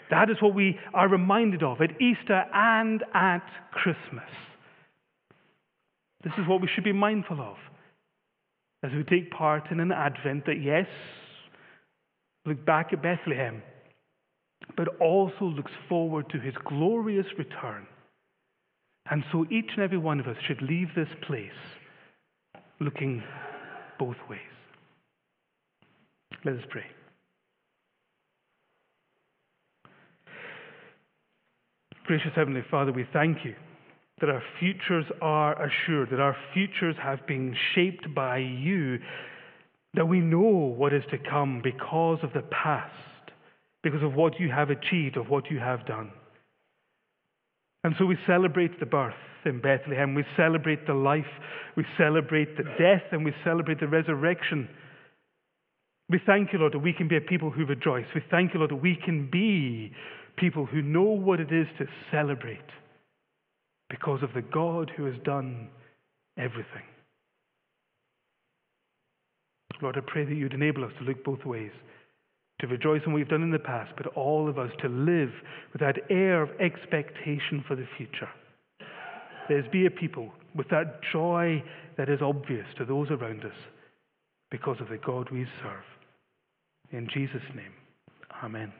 That 0.10 0.30
is 0.30 0.38
what 0.42 0.56
we 0.56 0.80
are 0.94 1.08
reminded 1.08 1.62
of 1.62 1.82
at 1.82 2.02
Easter 2.02 2.46
and 2.54 3.04
at 3.14 3.44
Christmas. 3.72 4.30
This 6.24 6.34
is 6.38 6.48
what 6.48 6.62
we 6.62 6.68
should 6.74 6.84
be 6.84 6.92
mindful 6.92 7.40
of 7.40 7.58
as 8.84 8.92
we 8.92 9.04
take 9.04 9.32
part 9.32 9.72
in 9.72 9.80
an 9.80 9.92
Advent 9.92 10.46
that, 10.46 10.62
yes, 10.62 10.88
look 12.46 12.66
back 12.66 12.94
at 12.94 13.02
Bethlehem, 13.02 13.62
but 14.76 14.88
also 15.00 15.46
looks 15.46 15.72
forward 15.88 16.30
to 16.30 16.40
his 16.40 16.54
glorious 16.66 17.26
return. 17.38 17.86
And 19.10 19.24
so 19.32 19.46
each 19.50 19.72
and 19.76 19.84
every 19.84 19.98
one 19.98 20.20
of 20.20 20.28
us 20.28 20.38
should 20.48 20.62
leave 20.62 20.90
this 20.96 21.10
place 21.26 21.52
looking 22.80 23.24
both 23.98 24.18
ways. 24.30 24.40
Let 26.46 26.56
us 26.56 26.64
pray. 26.70 26.86
Gracious 32.06 32.32
Heavenly 32.36 32.64
Father, 32.72 32.92
we 32.92 33.06
thank 33.12 33.44
you 33.44 33.56
that 34.22 34.30
our 34.30 34.44
futures 34.60 35.06
are 35.22 35.56
assured, 35.62 36.10
that 36.12 36.20
our 36.20 36.36
futures 36.54 36.96
have 37.02 37.26
been 37.28 37.56
shaped 37.74 38.14
by 38.14 38.38
you, 38.38 39.00
that 39.94 40.06
we 40.06 40.20
know 40.20 40.74
what 40.78 40.94
is 40.94 41.04
to 41.12 41.18
come 41.18 41.62
because 41.64 42.20
of 42.24 42.34
the 42.34 42.44
past, 42.44 42.94
because 43.84 44.04
of 44.04 44.14
what 44.14 44.40
you 44.40 44.50
have 44.50 44.70
achieved, 44.70 45.18
of 45.18 45.30
what 45.30 45.50
you 45.50 45.60
have 45.60 45.86
done. 45.86 46.12
And 47.84 47.96
so 47.98 48.06
we 48.06 48.18
celebrate 48.28 48.80
the 48.80 48.86
birth 48.86 49.14
in 49.46 49.62
Bethlehem, 49.62 50.16
we 50.16 50.26
celebrate 50.36 50.86
the 50.86 50.94
life, 50.94 51.26
we 51.78 51.86
celebrate 51.98 52.58
the 52.58 52.64
death, 52.78 53.04
and 53.12 53.24
we 53.24 53.34
celebrate 53.44 53.80
the 53.80 53.88
resurrection. 53.88 54.68
We 56.10 56.20
thank 56.26 56.52
you, 56.52 56.60
Lord, 56.60 56.74
that 56.74 56.80
we 56.80 56.92
can 56.92 57.08
be 57.08 57.16
a 57.16 57.22
people 57.22 57.50
who 57.50 57.66
rejoice. 57.66 58.06
We 58.14 58.22
thank 58.30 58.54
you, 58.54 58.60
Lord, 58.60 58.72
that 58.72 58.82
we 58.82 58.98
can 59.04 59.30
be 59.32 59.94
people 60.36 60.66
who 60.66 60.82
know 60.82 61.04
what 61.04 61.40
it 61.40 61.54
is 61.54 61.68
to 61.78 61.86
celebrate 62.12 62.60
because 63.90 64.22
of 64.24 64.34
the 64.34 64.42
God 64.42 64.92
who 64.96 65.06
has 65.06 65.16
done 65.24 65.70
everything. 66.38 66.84
Lord, 69.82 69.98
I 69.98 70.02
pray 70.06 70.26
that 70.26 70.36
you'd 70.36 70.54
enable 70.54 70.84
us 70.84 70.92
to 71.00 71.06
look 71.06 71.24
both 71.24 71.46
ways, 71.46 71.72
to 72.60 72.68
rejoice 72.68 73.02
in 73.06 73.14
what 73.14 73.20
we've 73.20 73.30
done 73.30 73.44
in 73.44 73.52
the 73.52 73.60
past, 73.60 73.94
but 73.98 74.08
all 74.08 74.50
of 74.50 74.60
us 74.60 74.72
to 74.82 74.90
live 74.90 75.32
with 75.72 75.82
that 75.82 75.98
air 76.10 76.42
of 76.42 76.50
expectation 76.60 77.64
for 77.68 77.76
the 77.76 77.88
future. 77.98 78.30
Us 79.50 79.66
be 79.72 79.86
a 79.86 79.92
people 79.92 80.32
with 80.56 80.70
that 80.70 81.00
joy 81.12 81.64
that 81.98 82.10
is 82.10 82.22
obvious 82.22 82.68
to 82.78 82.86
those 82.86 83.10
around 83.10 83.44
us, 83.44 83.58
because 84.52 84.78
of 84.80 84.90
the 84.90 84.98
God 84.98 85.30
we 85.32 85.46
serve. 85.62 85.84
In 86.92 87.08
Jesus' 87.12 87.42
name, 87.56 87.74
Amen. 88.44 88.72